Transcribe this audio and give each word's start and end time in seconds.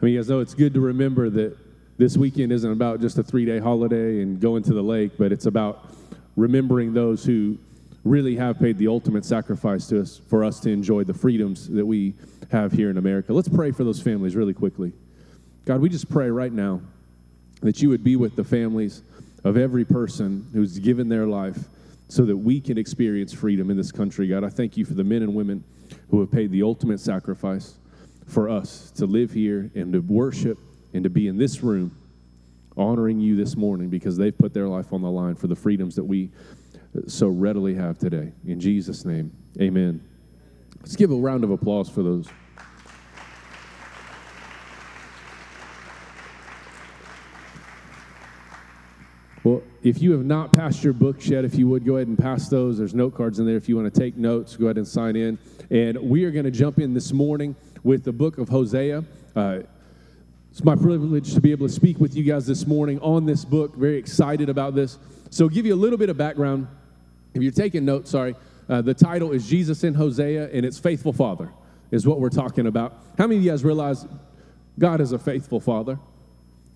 I 0.00 0.04
mean, 0.06 0.14
you 0.14 0.20
guys 0.20 0.30
know 0.30 0.40
it's 0.40 0.54
good 0.54 0.72
to 0.74 0.80
remember 0.80 1.28
that 1.28 1.56
this 1.98 2.16
weekend 2.16 2.52
isn't 2.52 2.72
about 2.72 3.02
just 3.02 3.18
a 3.18 3.22
three 3.22 3.44
day 3.44 3.58
holiday 3.58 4.22
and 4.22 4.40
going 4.40 4.62
to 4.62 4.72
the 4.72 4.82
lake, 4.82 5.12
but 5.18 5.30
it's 5.30 5.44
about 5.44 5.92
remembering 6.36 6.94
those 6.94 7.22
who 7.22 7.58
really 8.02 8.34
have 8.36 8.58
paid 8.58 8.78
the 8.78 8.88
ultimate 8.88 9.26
sacrifice 9.26 9.86
to 9.88 10.00
us 10.00 10.22
for 10.28 10.42
us 10.42 10.58
to 10.60 10.70
enjoy 10.70 11.04
the 11.04 11.12
freedoms 11.12 11.68
that 11.68 11.84
we 11.84 12.14
have 12.50 12.72
here 12.72 12.88
in 12.88 12.96
America. 12.96 13.34
Let's 13.34 13.50
pray 13.50 13.72
for 13.72 13.84
those 13.84 14.00
families 14.00 14.34
really 14.34 14.54
quickly. 14.54 14.94
God, 15.66 15.82
we 15.82 15.90
just 15.90 16.08
pray 16.08 16.30
right 16.30 16.52
now 16.52 16.80
that 17.60 17.82
you 17.82 17.90
would 17.90 18.02
be 18.02 18.16
with 18.16 18.36
the 18.36 18.44
families 18.44 19.02
of 19.44 19.58
every 19.58 19.84
person 19.84 20.48
who's 20.54 20.78
given 20.78 21.10
their 21.10 21.26
life 21.26 21.58
so 22.08 22.24
that 22.24 22.36
we 22.38 22.58
can 22.58 22.78
experience 22.78 23.34
freedom 23.34 23.70
in 23.70 23.76
this 23.76 23.92
country. 23.92 24.28
God, 24.28 24.44
I 24.44 24.48
thank 24.48 24.78
you 24.78 24.86
for 24.86 24.94
the 24.94 25.04
men 25.04 25.20
and 25.20 25.34
women 25.34 25.62
who 26.10 26.20
have 26.20 26.32
paid 26.32 26.50
the 26.50 26.62
ultimate 26.62 27.00
sacrifice 27.00 27.74
for 28.30 28.48
us 28.48 28.90
to 28.92 29.06
live 29.06 29.32
here 29.32 29.70
and 29.74 29.92
to 29.92 30.00
worship 30.00 30.58
and 30.94 31.04
to 31.04 31.10
be 31.10 31.28
in 31.28 31.36
this 31.36 31.62
room 31.62 31.96
honoring 32.76 33.20
you 33.20 33.36
this 33.36 33.56
morning 33.56 33.88
because 33.88 34.16
they've 34.16 34.36
put 34.36 34.54
their 34.54 34.68
life 34.68 34.92
on 34.92 35.02
the 35.02 35.10
line 35.10 35.34
for 35.34 35.48
the 35.48 35.56
freedoms 35.56 35.96
that 35.96 36.04
we 36.04 36.30
so 37.06 37.28
readily 37.28 37.74
have 37.74 37.98
today. 37.98 38.32
In 38.46 38.60
Jesus' 38.60 39.04
name, 39.04 39.32
amen. 39.60 40.00
Let's 40.80 40.96
give 40.96 41.10
a 41.10 41.16
round 41.16 41.44
of 41.44 41.50
applause 41.50 41.88
for 41.88 42.02
those. 42.02 42.26
Well, 49.42 49.62
if 49.82 50.02
you 50.02 50.12
have 50.12 50.24
not 50.24 50.52
passed 50.52 50.84
your 50.84 50.92
books 50.92 51.26
yet, 51.26 51.44
if 51.44 51.54
you 51.54 51.66
would 51.68 51.84
go 51.84 51.96
ahead 51.96 52.08
and 52.08 52.18
pass 52.18 52.48
those, 52.48 52.76
there's 52.76 52.94
note 52.94 53.14
cards 53.14 53.38
in 53.38 53.46
there. 53.46 53.56
If 53.56 53.68
you 53.68 53.76
want 53.76 53.92
to 53.92 54.00
take 54.00 54.16
notes, 54.16 54.54
go 54.56 54.66
ahead 54.66 54.76
and 54.76 54.86
sign 54.86 55.16
in. 55.16 55.38
And 55.70 55.98
we 55.98 56.24
are 56.24 56.30
going 56.30 56.44
to 56.44 56.50
jump 56.50 56.78
in 56.78 56.92
this 56.92 57.12
morning 57.12 57.56
with 57.82 58.04
the 58.04 58.12
book 58.12 58.38
of 58.38 58.48
Hosea. 58.48 59.04
Uh, 59.34 59.60
it's 60.50 60.64
my 60.64 60.74
privilege 60.74 61.34
to 61.34 61.40
be 61.40 61.52
able 61.52 61.68
to 61.68 61.72
speak 61.72 61.98
with 62.00 62.14
you 62.14 62.24
guys 62.24 62.46
this 62.46 62.66
morning 62.66 62.98
on 63.00 63.24
this 63.24 63.44
book. 63.44 63.76
Very 63.76 63.96
excited 63.96 64.48
about 64.48 64.74
this. 64.74 64.98
So, 65.30 65.48
give 65.48 65.64
you 65.64 65.74
a 65.74 65.76
little 65.76 65.98
bit 65.98 66.10
of 66.10 66.16
background. 66.16 66.66
If 67.34 67.42
you're 67.42 67.52
taking 67.52 67.84
notes, 67.84 68.10
sorry, 68.10 68.34
uh, 68.68 68.82
the 68.82 68.94
title 68.94 69.30
is 69.32 69.48
Jesus 69.48 69.84
in 69.84 69.94
Hosea, 69.94 70.50
and 70.52 70.66
it's 70.66 70.78
Faithful 70.78 71.12
Father, 71.12 71.50
is 71.92 72.06
what 72.06 72.20
we're 72.20 72.30
talking 72.30 72.66
about. 72.66 72.98
How 73.16 73.26
many 73.26 73.38
of 73.38 73.44
you 73.44 73.50
guys 73.50 73.62
realize 73.62 74.06
God 74.78 75.00
is 75.00 75.12
a 75.12 75.18
faithful 75.18 75.60
Father? 75.60 75.98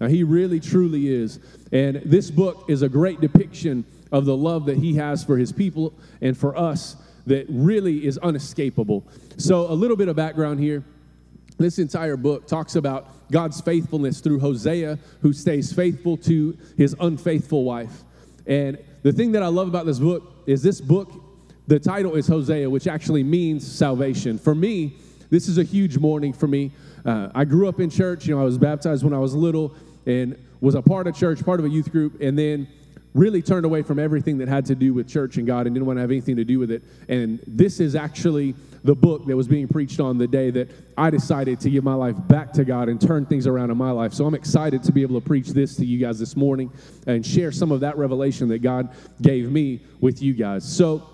Now, 0.00 0.06
He 0.06 0.22
really, 0.22 0.60
truly 0.60 1.08
is. 1.08 1.40
And 1.72 1.96
this 2.04 2.30
book 2.30 2.64
is 2.68 2.82
a 2.82 2.88
great 2.88 3.20
depiction 3.20 3.84
of 4.12 4.24
the 4.24 4.36
love 4.36 4.66
that 4.66 4.78
He 4.78 4.94
has 4.94 5.24
for 5.24 5.36
His 5.36 5.52
people 5.52 5.92
and 6.20 6.38
for 6.38 6.56
us 6.56 6.96
that 7.26 7.46
really 7.48 8.06
is 8.06 8.18
unescapable. 8.18 9.04
So, 9.36 9.70
a 9.70 9.74
little 9.74 9.96
bit 9.96 10.08
of 10.08 10.16
background 10.16 10.60
here. 10.60 10.84
This 11.56 11.78
entire 11.78 12.16
book 12.16 12.46
talks 12.46 12.76
about 12.76 13.30
God's 13.30 13.60
faithfulness 13.60 14.20
through 14.20 14.40
Hosea, 14.40 14.98
who 15.20 15.32
stays 15.32 15.72
faithful 15.72 16.16
to 16.18 16.56
his 16.76 16.96
unfaithful 17.00 17.64
wife. 17.64 18.02
And 18.46 18.78
the 19.02 19.12
thing 19.12 19.32
that 19.32 19.42
I 19.42 19.48
love 19.48 19.68
about 19.68 19.86
this 19.86 19.98
book 19.98 20.42
is 20.46 20.62
this 20.62 20.80
book, 20.80 21.12
the 21.66 21.78
title 21.78 22.16
is 22.16 22.26
Hosea, 22.26 22.68
which 22.68 22.86
actually 22.86 23.22
means 23.22 23.66
salvation. 23.66 24.38
For 24.38 24.54
me, 24.54 24.96
this 25.30 25.48
is 25.48 25.58
a 25.58 25.62
huge 25.62 25.98
morning 25.98 26.32
for 26.32 26.46
me. 26.46 26.72
Uh, 27.04 27.28
I 27.34 27.44
grew 27.44 27.68
up 27.68 27.80
in 27.80 27.88
church. 27.88 28.26
You 28.26 28.34
know, 28.34 28.40
I 28.40 28.44
was 28.44 28.58
baptized 28.58 29.04
when 29.04 29.14
I 29.14 29.18
was 29.18 29.34
little 29.34 29.74
and 30.06 30.36
was 30.60 30.74
a 30.74 30.82
part 30.82 31.06
of 31.06 31.16
church, 31.16 31.44
part 31.44 31.60
of 31.60 31.66
a 31.66 31.68
youth 31.68 31.90
group, 31.90 32.20
and 32.20 32.38
then 32.38 32.68
really 33.14 33.40
turned 33.40 33.64
away 33.64 33.82
from 33.82 33.98
everything 34.00 34.38
that 34.38 34.48
had 34.48 34.66
to 34.66 34.74
do 34.74 34.92
with 34.92 35.08
church 35.08 35.36
and 35.36 35.46
God 35.46 35.66
and 35.66 35.74
didn't 35.74 35.86
want 35.86 35.98
to 35.98 36.00
have 36.00 36.10
anything 36.10 36.36
to 36.36 36.44
do 36.44 36.58
with 36.58 36.70
it. 36.70 36.82
And 37.08 37.40
this 37.46 37.78
is 37.78 37.94
actually 37.94 38.56
the 38.82 38.94
book 38.94 39.24
that 39.26 39.36
was 39.36 39.46
being 39.46 39.68
preached 39.68 40.00
on 40.00 40.18
the 40.18 40.26
day 40.26 40.50
that 40.50 40.70
I 40.98 41.10
decided 41.10 41.60
to 41.60 41.70
give 41.70 41.84
my 41.84 41.94
life 41.94 42.16
back 42.28 42.52
to 42.54 42.64
God 42.64 42.88
and 42.88 43.00
turn 43.00 43.24
things 43.24 43.46
around 43.46 43.70
in 43.70 43.78
my 43.78 43.92
life. 43.92 44.12
So 44.12 44.26
I'm 44.26 44.34
excited 44.34 44.82
to 44.82 44.92
be 44.92 45.02
able 45.02 45.18
to 45.20 45.26
preach 45.26 45.50
this 45.50 45.76
to 45.76 45.86
you 45.86 45.98
guys 45.98 46.18
this 46.18 46.36
morning 46.36 46.70
and 47.06 47.24
share 47.24 47.52
some 47.52 47.70
of 47.70 47.80
that 47.80 47.96
revelation 47.96 48.48
that 48.48 48.58
God 48.58 48.90
gave 49.22 49.50
me 49.50 49.80
with 50.00 50.20
you 50.20 50.34
guys. 50.34 50.64
So, 50.64 51.08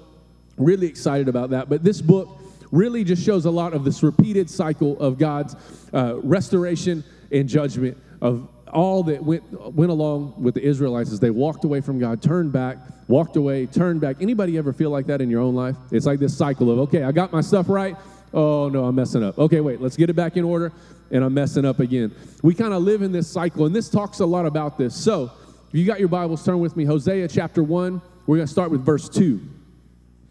really 0.56 0.86
excited 0.86 1.28
about 1.28 1.50
that. 1.50 1.70
But 1.70 1.82
this 1.82 2.02
book 2.02 2.28
really 2.70 3.04
just 3.04 3.24
shows 3.24 3.46
a 3.46 3.50
lot 3.50 3.72
of 3.72 3.84
this 3.84 4.02
repeated 4.02 4.50
cycle 4.50 4.98
of 5.00 5.18
God's 5.18 5.56
uh, 5.94 6.16
restoration 6.22 7.02
and 7.32 7.48
judgment 7.48 7.96
of 8.20 8.48
all 8.70 9.02
that 9.04 9.22
went, 9.22 9.44
went 9.74 9.90
along 9.90 10.34
with 10.36 10.54
the 10.54 10.62
Israelites 10.62 11.12
as 11.12 11.20
they 11.20 11.30
walked 11.30 11.64
away 11.64 11.80
from 11.80 11.98
God, 11.98 12.22
turned 12.22 12.52
back, 12.52 12.78
walked 13.08 13.36
away, 13.36 13.66
turned 13.66 14.00
back. 14.00 14.16
Anybody 14.20 14.56
ever 14.58 14.72
feel 14.72 14.90
like 14.90 15.06
that 15.06 15.20
in 15.20 15.30
your 15.30 15.40
own 15.40 15.54
life? 15.54 15.76
It's 15.90 16.06
like 16.06 16.18
this 16.18 16.36
cycle 16.36 16.70
of, 16.70 16.78
okay, 16.80 17.02
I 17.02 17.12
got 17.12 17.32
my 17.32 17.40
stuff 17.40 17.68
right. 17.68 17.96
Oh, 18.32 18.68
no, 18.68 18.84
I'm 18.84 18.94
messing 18.94 19.24
up. 19.24 19.38
Okay, 19.38 19.60
wait, 19.60 19.80
let's 19.80 19.96
get 19.96 20.08
it 20.08 20.14
back 20.14 20.36
in 20.36 20.44
order, 20.44 20.72
and 21.10 21.24
I'm 21.24 21.34
messing 21.34 21.64
up 21.64 21.80
again. 21.80 22.14
We 22.42 22.54
kind 22.54 22.72
of 22.72 22.82
live 22.82 23.02
in 23.02 23.12
this 23.12 23.28
cycle, 23.28 23.66
and 23.66 23.74
this 23.74 23.88
talks 23.88 24.20
a 24.20 24.26
lot 24.26 24.46
about 24.46 24.78
this. 24.78 24.94
So, 24.94 25.32
if 25.68 25.74
you 25.74 25.84
got 25.84 26.00
your 26.00 26.08
Bibles, 26.08 26.44
turn 26.44 26.60
with 26.60 26.76
me. 26.76 26.84
Hosea 26.84 27.28
chapter 27.28 27.62
1, 27.62 28.00
we're 28.26 28.36
going 28.36 28.46
to 28.46 28.52
start 28.52 28.70
with 28.70 28.84
verse 28.84 29.08
2. 29.08 29.40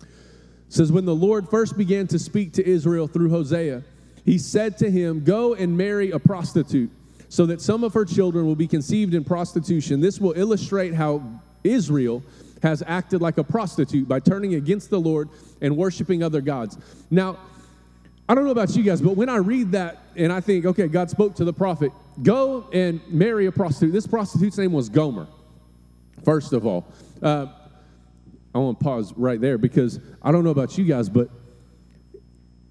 It 0.01 0.07
says, 0.67 0.91
When 0.91 1.06
the 1.06 1.16
Lord 1.16 1.50
first 1.50 1.77
began 1.77 2.07
to 2.07 2.19
speak 2.19 2.53
to 2.53 2.67
Israel 2.67 3.07
through 3.07 3.29
Hosea, 3.29 3.83
he 4.23 4.38
said 4.38 4.77
to 4.79 4.91
him, 4.91 5.23
Go 5.23 5.56
and 5.56 5.77
marry 5.77 6.11
a 6.11 6.19
prostitute 6.19 6.91
so 7.29 7.45
that 7.45 7.62
some 7.62 7.84
of 7.84 7.94
her 7.94 8.06
children 8.06 8.45
will 8.45 8.56
be 8.56 8.67
conceived 8.67 9.13
in 9.13 9.23
prostitution. 9.23 10.01
This 10.01 10.19
will 10.19 10.34
illustrate 10.35 10.94
how 10.94 11.22
Israel 11.63 12.23
has 12.62 12.84
acted 12.85 13.22
like 13.22 13.38
a 13.38 13.44
prostitute 13.44 14.07
by 14.07 14.19
turning 14.19 14.56
against 14.56 14.90
the 14.90 15.00
Lord 15.00 15.29
and 15.62 15.78
worshiping 15.78 16.23
other 16.23 16.41
gods. 16.41 16.78
Now, 17.09 17.38
I 18.28 18.35
don't 18.35 18.45
know 18.45 18.51
about 18.51 18.75
you 18.75 18.84
guys, 18.84 19.01
but 19.01 19.16
when 19.16 19.29
I 19.29 19.38
read 19.38 19.72
that 19.72 20.00
and 20.16 20.31
I 20.31 20.41
think, 20.41 20.66
okay, 20.66 20.88
God 20.88 21.09
spoke 21.09 21.35
to 21.35 21.45
the 21.45 21.53
prophet, 21.53 21.91
go 22.22 22.68
and 22.73 23.01
marry 23.07 23.45
a 23.45 23.51
prostitute. 23.51 23.94
This 23.94 24.06
prostitute's 24.06 24.57
name 24.57 24.72
was 24.72 24.89
Gomer, 24.89 25.28
first 26.23 26.53
of 26.53 26.66
all. 26.66 26.85
Uh, 27.22 27.47
I 28.53 28.57
want 28.57 28.79
to 28.79 28.84
pause 28.84 29.13
right 29.16 29.39
there 29.39 29.57
because 29.57 30.00
I 30.22 30.31
don't 30.31 30.44
know 30.44 30.50
about 30.50 30.78
you 30.78 30.84
guys, 30.84 31.09
but 31.09 31.29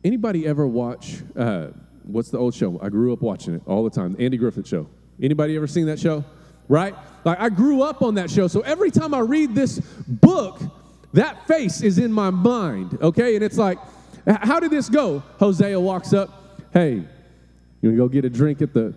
anybody 0.04 0.46
ever 0.46 0.66
watch 0.66 1.22
uh, 1.36 1.68
what's 2.08 2.30
the 2.30 2.38
old 2.38 2.54
show? 2.54 2.80
I 2.82 2.88
grew 2.88 3.12
up 3.12 3.20
watching 3.20 3.54
it 3.54 3.62
all 3.66 3.84
the 3.84 3.90
time. 3.90 4.14
The 4.14 4.24
Andy 4.24 4.36
Griffith 4.36 4.66
Show. 4.66 4.88
Anybody 5.22 5.56
ever 5.56 5.66
seen 5.66 5.86
that 5.86 5.98
show? 5.98 6.24
Right? 6.68 6.94
Like 7.24 7.38
I 7.40 7.48
grew 7.48 7.82
up 7.82 8.02
on 8.02 8.14
that 8.14 8.30
show. 8.30 8.48
So 8.48 8.60
every 8.60 8.90
time 8.90 9.14
I 9.14 9.20
read 9.20 9.54
this 9.54 9.80
book, 10.06 10.60
that 11.12 11.46
face 11.46 11.82
is 11.82 11.98
in 11.98 12.12
my 12.12 12.30
mind. 12.30 12.98
Okay? 13.00 13.34
And 13.34 13.44
it's 13.44 13.58
like, 13.58 13.78
how 14.26 14.60
did 14.60 14.70
this 14.70 14.88
go? 14.88 15.22
Hosea 15.38 15.78
walks 15.78 16.12
up, 16.12 16.60
hey, 16.72 16.94
you 17.80 17.90
wanna 17.90 17.96
go 17.96 18.08
get 18.08 18.24
a 18.24 18.30
drink 18.30 18.60
at 18.62 18.74
the 18.74 18.94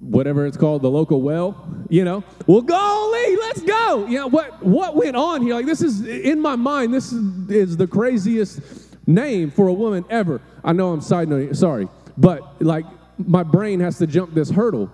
whatever 0.00 0.46
it's 0.46 0.56
called, 0.56 0.82
the 0.82 0.90
local 0.90 1.22
well, 1.22 1.66
you 1.88 2.04
know. 2.04 2.22
Well, 2.46 2.60
golly, 2.62 3.36
let's 3.36 3.62
go. 3.62 4.06
You 4.06 4.18
know, 4.18 4.26
what 4.28 4.62
what 4.62 4.94
went 4.94 5.16
on 5.16 5.42
here? 5.42 5.54
Like 5.54 5.66
this 5.66 5.82
is 5.82 6.06
in 6.06 6.40
my 6.40 6.56
mind, 6.56 6.92
this 6.92 7.12
is, 7.12 7.50
is 7.50 7.76
the 7.76 7.86
craziest 7.86 8.60
name 9.06 9.50
for 9.50 9.68
a 9.68 9.72
woman 9.72 10.04
ever. 10.10 10.40
I 10.64 10.72
know 10.72 10.92
I'm 10.92 11.00
side 11.00 11.28
noting, 11.28 11.54
sorry, 11.54 11.88
but 12.16 12.60
like 12.62 12.84
my 13.18 13.42
brain 13.42 13.80
has 13.80 13.98
to 13.98 14.06
jump 14.06 14.34
this 14.34 14.50
hurdle. 14.50 14.90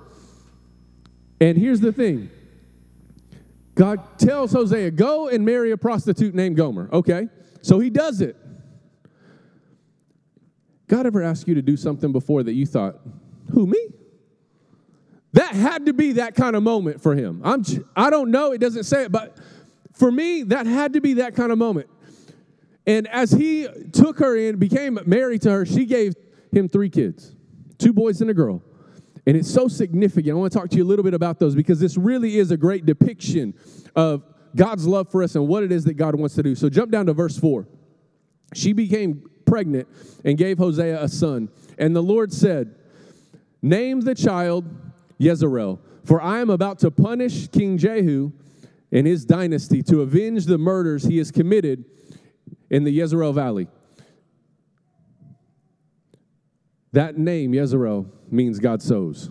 And 1.40 1.58
here's 1.58 1.80
the 1.80 1.92
thing 1.92 2.30
God 3.74 4.18
tells 4.18 4.52
Hosea, 4.52 4.90
go 4.90 5.28
and 5.28 5.44
marry 5.44 5.70
a 5.70 5.76
prostitute 5.76 6.34
named 6.34 6.56
Gomer. 6.56 6.88
Okay, 6.92 7.28
so 7.62 7.78
he 7.78 7.90
does 7.90 8.20
it. 8.20 8.36
God 10.88 11.06
ever 11.06 11.22
asked 11.22 11.48
you 11.48 11.54
to 11.54 11.62
do 11.62 11.76
something 11.76 12.12
before 12.12 12.42
that 12.42 12.52
you 12.52 12.66
thought, 12.66 13.00
who, 13.50 13.66
me? 13.66 13.88
That 15.32 15.54
had 15.54 15.86
to 15.86 15.94
be 15.94 16.12
that 16.12 16.34
kind 16.34 16.54
of 16.54 16.62
moment 16.62 17.00
for 17.00 17.14
him. 17.14 17.40
I'm, 17.42 17.64
I 17.96 18.10
don't 18.10 18.30
know, 18.30 18.52
it 18.52 18.58
doesn't 18.58 18.84
say 18.84 19.04
it, 19.04 19.12
but 19.12 19.38
for 19.94 20.12
me, 20.12 20.42
that 20.42 20.66
had 20.66 20.92
to 20.92 21.00
be 21.00 21.14
that 21.14 21.34
kind 21.34 21.50
of 21.50 21.56
moment. 21.56 21.88
And 22.86 23.06
as 23.08 23.30
he 23.30 23.68
took 23.92 24.18
her 24.18 24.36
in, 24.36 24.56
became 24.56 24.98
married 25.06 25.42
to 25.42 25.50
her, 25.50 25.66
she 25.66 25.84
gave 25.84 26.14
him 26.52 26.68
three 26.68 26.90
kids 26.90 27.34
two 27.78 27.92
boys 27.92 28.20
and 28.20 28.30
a 28.30 28.34
girl. 28.34 28.62
And 29.26 29.36
it's 29.36 29.50
so 29.50 29.68
significant. 29.68 30.32
I 30.32 30.38
want 30.38 30.52
to 30.52 30.58
talk 30.58 30.70
to 30.70 30.76
you 30.76 30.84
a 30.84 30.86
little 30.86 31.02
bit 31.02 31.14
about 31.14 31.38
those 31.38 31.54
because 31.54 31.80
this 31.80 31.96
really 31.96 32.38
is 32.38 32.50
a 32.50 32.56
great 32.56 32.86
depiction 32.86 33.54
of 33.96 34.24
God's 34.54 34.86
love 34.86 35.10
for 35.10 35.22
us 35.22 35.34
and 35.34 35.48
what 35.48 35.62
it 35.62 35.72
is 35.72 35.84
that 35.84 35.94
God 35.94 36.14
wants 36.14 36.34
to 36.36 36.42
do. 36.42 36.54
So 36.54 36.68
jump 36.68 36.90
down 36.92 37.06
to 37.06 37.12
verse 37.12 37.38
4. 37.38 37.66
She 38.54 38.72
became 38.72 39.28
pregnant 39.46 39.88
and 40.24 40.36
gave 40.36 40.58
Hosea 40.58 41.02
a 41.02 41.08
son. 41.08 41.48
And 41.78 41.94
the 41.94 42.02
Lord 42.02 42.32
said, 42.32 42.74
Name 43.62 44.00
the 44.00 44.14
child 44.14 44.64
Jezreel, 45.18 45.80
for 46.04 46.20
I 46.20 46.40
am 46.40 46.50
about 46.50 46.80
to 46.80 46.90
punish 46.90 47.48
King 47.48 47.78
Jehu 47.78 48.32
and 48.90 49.06
his 49.06 49.24
dynasty 49.24 49.82
to 49.84 50.02
avenge 50.02 50.46
the 50.46 50.58
murders 50.58 51.04
he 51.04 51.18
has 51.18 51.30
committed 51.30 51.84
in 52.72 52.84
the 52.84 52.90
Jezreel 52.90 53.32
Valley. 53.32 53.68
That 56.92 57.16
name, 57.16 57.54
Jezreel, 57.54 58.06
means 58.30 58.58
God 58.58 58.82
sows. 58.82 59.30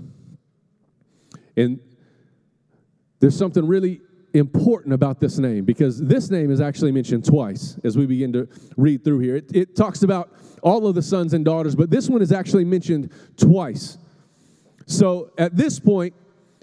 And 1.58 1.80
there's 3.20 3.38
something 3.38 3.68
really 3.68 4.02
important 4.34 4.94
about 4.94 5.20
this 5.20 5.38
name 5.38 5.66
because 5.66 6.00
this 6.00 6.30
name 6.30 6.52
is 6.52 6.62
actually 6.62 6.92
mentioned 6.92 7.26
twice 7.26 7.78
as 7.84 7.98
we 7.98 8.06
begin 8.06 8.32
to 8.32 8.48
read 8.78 9.04
through 9.04 9.20
here. 9.20 9.36
It, 9.36 9.54
it, 9.54 9.76
talks 9.76 10.04
about 10.04 10.34
all 10.64 10.88
of 10.88 10.96
the 10.96 11.02
sons 11.02 11.34
and 11.34 11.44
daughters, 11.44 11.76
but 11.76 11.90
this 11.90 12.10
one 12.10 12.22
is 12.22 12.32
actually 12.32 12.64
mentioned 12.64 13.12
twice. 13.36 13.98
So 14.86 15.32
at 15.38 15.58
this 15.58 15.80
point, 15.80 16.14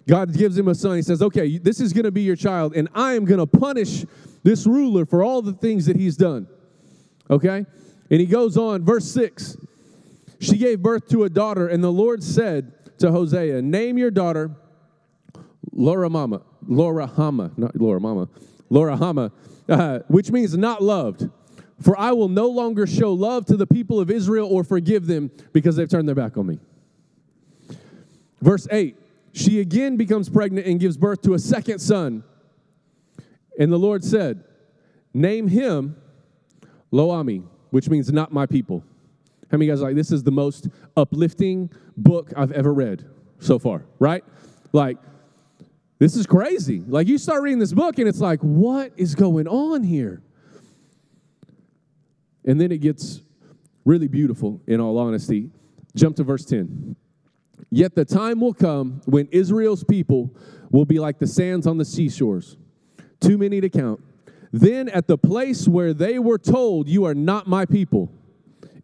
God 0.09 0.33
gives 0.33 0.57
him 0.57 0.69
a 0.69 0.75
son. 0.75 0.97
He 0.97 1.03
says, 1.03 1.21
Okay, 1.23 1.59
this 1.59 1.81
is 1.81 1.93
going 1.93 2.05
to 2.05 2.11
be 2.11 2.23
your 2.23 2.37
child, 2.37 2.75
and 2.75 2.89
I 2.95 3.13
am 3.13 3.25
going 3.25 3.41
to 3.41 3.47
punish 3.47 4.07
this 4.43 4.67
ruler 4.67 5.05
for 5.05 5.23
all 5.23 5.43
the 5.43 5.53
things 5.53 5.85
that 5.87 5.97
he's 5.97 6.17
done. 6.17 6.49
Okay? 7.31 7.67
And 8.11 8.21
he 8.21 8.27
goes 8.27 8.57
on, 8.57 8.85
verse 8.85 9.11
6 9.13 9.57
She 10.41 10.57
gave 10.57 10.83
birth 10.83 11.09
to 11.09 11.25
a 11.25 11.29
daughter, 11.29 11.69
and 11.69 11.83
the 11.83 11.93
Lord 11.93 12.23
said 12.23 12.73
to 12.99 13.11
Hosea, 13.11 13.63
Name 13.63 13.99
your 13.99 14.11
daughter 14.11 14.51
Laura 15.73 16.11
Mama, 16.11 16.43
Laura 16.67 17.07
Hama, 17.07 17.53
not 17.57 17.77
Laura 17.77 18.01
Mama, 18.01 18.29
Laura 18.71 18.97
Hama, 18.97 19.33
uh, 19.69 20.01
which 20.09 20.31
means 20.31 20.57
not 20.57 20.83
loved. 20.83 21.29
For 21.81 21.99
I 21.99 22.11
will 22.13 22.29
no 22.29 22.49
longer 22.49 22.87
show 22.87 23.13
love 23.13 23.47
to 23.47 23.57
the 23.57 23.67
people 23.67 24.01
of 24.01 24.11
Israel 24.11 24.49
or 24.51 24.65
forgive 24.65 25.07
them 25.07 25.31
because 25.53 25.77
they've 25.77 25.89
turned 25.89 26.09
their 26.09 26.17
back 26.17 26.37
on 26.37 26.47
me. 26.47 26.59
Verse 28.41 28.67
8 28.71 28.97
She 29.33 29.61
again 29.61 29.97
becomes 29.97 30.29
pregnant 30.29 30.67
and 30.67 30.81
gives 30.81 30.97
birth 30.97 31.23
to 31.23 31.35
a 31.35 31.39
second 31.39 31.79
son. 31.79 32.25
And 33.59 33.73
the 33.73 33.79
Lord 33.79 34.05
said, 34.05 34.45
Name 35.15 35.49
him 35.49 35.97
Lo-Ammi, 36.91 37.45
which 37.71 37.89
means 37.89 38.13
not 38.13 38.33
my 38.33 38.47
people. 38.47 38.83
How 39.51 39.59
many 39.59 39.69
guys 39.71 39.81
like 39.81 39.95
this 39.95 40.13
is 40.13 40.23
the 40.23 40.31
most 40.31 40.69
uplifting 40.97 41.71
book 41.97 42.33
I've 42.37 42.53
ever 42.53 42.73
read 42.73 43.05
so 43.39 43.59
far, 43.59 43.85
right? 43.99 44.25
Like, 44.73 44.99
this 45.99 46.17
is 46.17 46.27
crazy. 46.27 46.83
Like, 46.87 47.09
you 47.09 47.19
start 47.19 47.43
reading 47.43 47.59
this 47.59 47.73
book 47.73 47.99
and 47.99 48.09
it's 48.09 48.21
like, 48.21 48.41
what 48.41 48.93
is 48.97 49.15
going 49.15 49.49
on 49.49 49.83
here? 49.83 50.23
And 52.45 52.61
then 52.61 52.71
it 52.73 52.79
gets 52.79 53.23
really 53.85 54.09
beautiful, 54.09 54.61
in 54.67 54.81
all 54.81 54.99
honesty. 54.99 55.51
Jump 55.97 56.17
to 56.17 56.25
verse 56.25 56.45
10. 56.45 56.95
Yet 57.71 57.95
the 57.95 58.05
time 58.05 58.41
will 58.41 58.55
come 58.55 59.01
when 59.07 59.29
Israel's 59.33 59.83
people 59.83 60.35
will 60.71 60.85
be 60.85 60.99
like 60.99 61.19
the 61.19 61.27
sands 61.27 61.67
on 61.67 61.79
the 61.79 61.85
seashores, 61.85 62.57
too 63.21 63.39
many 63.39 63.61
to 63.61 63.69
count. 63.69 64.01
Then 64.53 64.89
at 64.89 65.07
the 65.07 65.19
place 65.19 65.69
where 65.69 65.93
they 65.93 66.19
were 66.19 66.39
told, 66.39 66.89
You 66.89 67.05
are 67.05 67.15
not 67.15 67.47
my 67.47 67.67
people, 67.67 68.13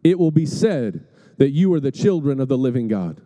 it 0.03 0.19
will 0.19 0.31
be 0.31 0.45
said 0.45 1.05
that 1.37 1.49
you 1.49 1.73
are 1.73 1.79
the 1.79 1.91
children 1.91 2.39
of 2.39 2.47
the 2.47 2.57
living 2.57 2.87
God. 2.87 3.21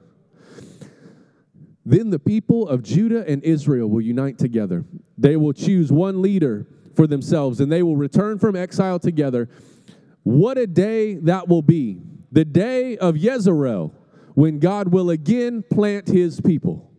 Then 1.85 2.09
the 2.09 2.19
people 2.19 2.67
of 2.67 2.83
Judah 2.83 3.27
and 3.27 3.43
Israel 3.43 3.89
will 3.89 4.01
unite 4.01 4.37
together. 4.37 4.85
They 5.17 5.35
will 5.35 5.53
choose 5.53 5.91
one 5.91 6.21
leader 6.21 6.67
for 6.95 7.07
themselves, 7.07 7.59
and 7.59 7.71
they 7.71 7.83
will 7.83 7.95
return 7.95 8.39
from 8.39 8.55
exile 8.55 8.99
together. 8.99 9.49
What 10.23 10.57
a 10.57 10.67
day 10.67 11.15
that 11.15 11.47
will 11.47 11.61
be! 11.61 12.01
The 12.31 12.45
day 12.45 12.97
of 12.97 13.15
Yezreel, 13.15 13.91
when 14.35 14.59
God 14.59 14.89
will 14.89 15.09
again 15.09 15.63
plant 15.63 16.07
his 16.07 16.39
people. 16.39 16.91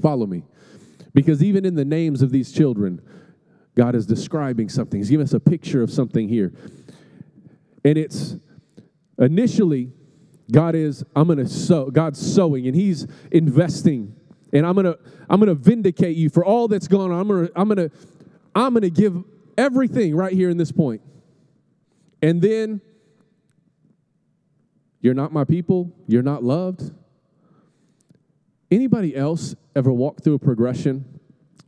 Follow 0.00 0.26
me. 0.26 0.44
Because 1.12 1.42
even 1.42 1.64
in 1.64 1.74
the 1.74 1.84
names 1.84 2.22
of 2.22 2.30
these 2.30 2.52
children, 2.52 3.00
God 3.74 3.94
is 3.94 4.06
describing 4.06 4.68
something. 4.68 5.00
He's 5.00 5.10
giving 5.10 5.24
us 5.24 5.32
a 5.32 5.40
picture 5.40 5.82
of 5.82 5.90
something 5.90 6.28
here. 6.28 6.52
And 7.84 7.98
it's 7.98 8.36
initially, 9.18 9.92
God 10.50 10.74
is, 10.74 11.04
I'm 11.14 11.28
gonna 11.28 11.48
sow, 11.48 11.90
God's 11.90 12.34
sowing 12.34 12.66
and 12.66 12.76
He's 12.76 13.06
investing. 13.30 14.14
And 14.52 14.64
I'm 14.64 14.76
gonna, 14.76 14.96
I'm 15.28 15.40
gonna 15.40 15.54
vindicate 15.54 16.16
you 16.16 16.30
for 16.30 16.44
all 16.44 16.68
that's 16.68 16.88
gone 16.88 17.10
on. 17.10 17.20
I'm 17.20 17.28
gonna, 17.28 17.48
I'm 17.56 17.68
gonna, 17.68 17.90
I'm 18.54 18.74
gonna 18.74 18.90
give 18.90 19.22
everything 19.58 20.14
right 20.14 20.32
here 20.32 20.50
in 20.50 20.56
this 20.56 20.70
point. 20.70 21.02
And 22.22 22.40
then 22.40 22.80
you're 25.00 25.14
not 25.14 25.32
my 25.32 25.44
people, 25.44 25.92
you're 26.06 26.22
not 26.22 26.42
loved. 26.42 26.90
Anybody 28.70 29.14
else 29.14 29.54
ever 29.76 29.92
walk 29.92 30.22
through 30.22 30.34
a 30.34 30.38
progression 30.38 31.13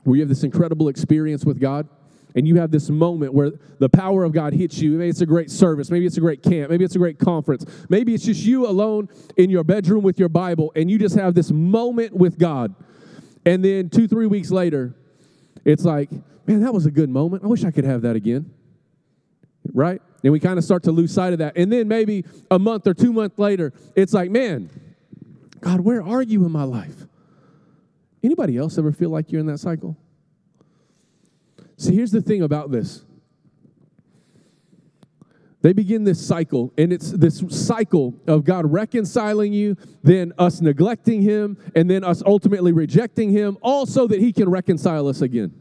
where 0.04 0.16
you 0.16 0.22
have 0.22 0.28
this 0.28 0.44
incredible 0.44 0.88
experience 0.88 1.44
with 1.44 1.60
God? 1.60 1.88
and 2.36 2.46
you 2.46 2.56
have 2.56 2.70
this 2.70 2.90
moment 2.90 3.32
where 3.32 3.52
the 3.78 3.88
power 3.88 4.22
of 4.22 4.32
God 4.32 4.52
hits 4.52 4.78
you. 4.78 4.92
Maybe 4.92 5.08
it's 5.08 5.22
a 5.22 5.26
great 5.26 5.50
service, 5.50 5.90
maybe 5.90 6.06
it's 6.06 6.18
a 6.18 6.20
great 6.20 6.42
camp, 6.42 6.70
maybe 6.70 6.84
it's 6.84 6.94
a 6.94 6.98
great 6.98 7.18
conference, 7.18 7.64
maybe 7.88 8.14
it's 8.14 8.24
just 8.24 8.44
you 8.44 8.68
alone 8.68 9.08
in 9.36 9.48
your 9.50 9.64
bedroom 9.64 10.04
with 10.04 10.20
your 10.20 10.28
Bible, 10.28 10.70
and 10.76 10.90
you 10.90 10.98
just 10.98 11.16
have 11.16 11.34
this 11.34 11.50
moment 11.50 12.12
with 12.12 12.38
God. 12.38 12.74
And 13.46 13.64
then 13.64 13.88
two, 13.88 14.06
three 14.06 14.26
weeks 14.26 14.50
later, 14.50 14.94
it's 15.64 15.84
like, 15.84 16.10
man, 16.46 16.60
that 16.60 16.74
was 16.74 16.84
a 16.84 16.90
good 16.90 17.08
moment. 17.08 17.42
I 17.42 17.46
wish 17.46 17.64
I 17.64 17.70
could 17.70 17.84
have 17.84 18.02
that 18.02 18.16
again. 18.16 18.50
Right? 19.72 20.02
And 20.22 20.32
we 20.32 20.38
kind 20.38 20.58
of 20.58 20.64
start 20.64 20.82
to 20.84 20.92
lose 20.92 21.12
sight 21.12 21.32
of 21.32 21.38
that. 21.38 21.56
And 21.56 21.72
then 21.72 21.88
maybe 21.88 22.24
a 22.50 22.58
month 22.58 22.86
or 22.86 22.94
two 22.94 23.12
months 23.12 23.38
later, 23.38 23.72
it's 23.94 24.12
like, 24.12 24.30
man, 24.30 24.68
God, 25.60 25.80
where 25.80 26.02
are 26.02 26.22
you 26.22 26.44
in 26.44 26.52
my 26.52 26.64
life? 26.64 27.05
Anybody 28.22 28.56
else 28.56 28.78
ever 28.78 28.92
feel 28.92 29.10
like 29.10 29.30
you're 29.30 29.40
in 29.40 29.46
that 29.46 29.58
cycle? 29.58 29.96
See, 31.76 31.94
here's 31.94 32.10
the 32.10 32.22
thing 32.22 32.42
about 32.42 32.70
this. 32.70 33.04
They 35.62 35.72
begin 35.72 36.04
this 36.04 36.24
cycle, 36.24 36.72
and 36.78 36.92
it's 36.92 37.10
this 37.10 37.42
cycle 37.48 38.14
of 38.26 38.44
God 38.44 38.70
reconciling 38.70 39.52
you, 39.52 39.76
then 40.02 40.32
us 40.38 40.60
neglecting 40.60 41.22
Him, 41.22 41.58
and 41.74 41.90
then 41.90 42.04
us 42.04 42.22
ultimately 42.24 42.72
rejecting 42.72 43.30
Him, 43.30 43.58
all 43.62 43.84
so 43.84 44.06
that 44.06 44.20
He 44.20 44.32
can 44.32 44.48
reconcile 44.48 45.08
us 45.08 45.22
again. 45.22 45.52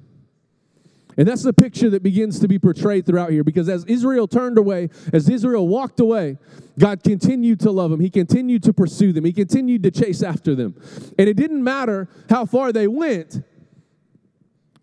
And 1.17 1.27
that's 1.27 1.43
the 1.43 1.53
picture 1.53 1.89
that 1.91 2.03
begins 2.03 2.39
to 2.39 2.47
be 2.47 2.59
portrayed 2.59 3.05
throughout 3.05 3.31
here 3.31 3.43
because 3.43 3.69
as 3.69 3.85
Israel 3.85 4.27
turned 4.27 4.57
away, 4.57 4.89
as 5.13 5.29
Israel 5.29 5.67
walked 5.67 5.99
away, 5.99 6.37
God 6.77 7.03
continued 7.03 7.61
to 7.61 7.71
love 7.71 7.91
them. 7.91 8.01
He 8.01 8.09
continued 8.09 8.63
to 8.63 8.73
pursue 8.73 9.13
them. 9.13 9.23
He 9.23 9.31
continued 9.31 9.83
to 9.83 9.91
chase 9.91 10.21
after 10.21 10.55
them. 10.55 10.75
And 11.17 11.29
it 11.29 11.35
didn't 11.35 11.63
matter 11.63 12.09
how 12.29 12.45
far 12.45 12.73
they 12.73 12.87
went, 12.87 13.41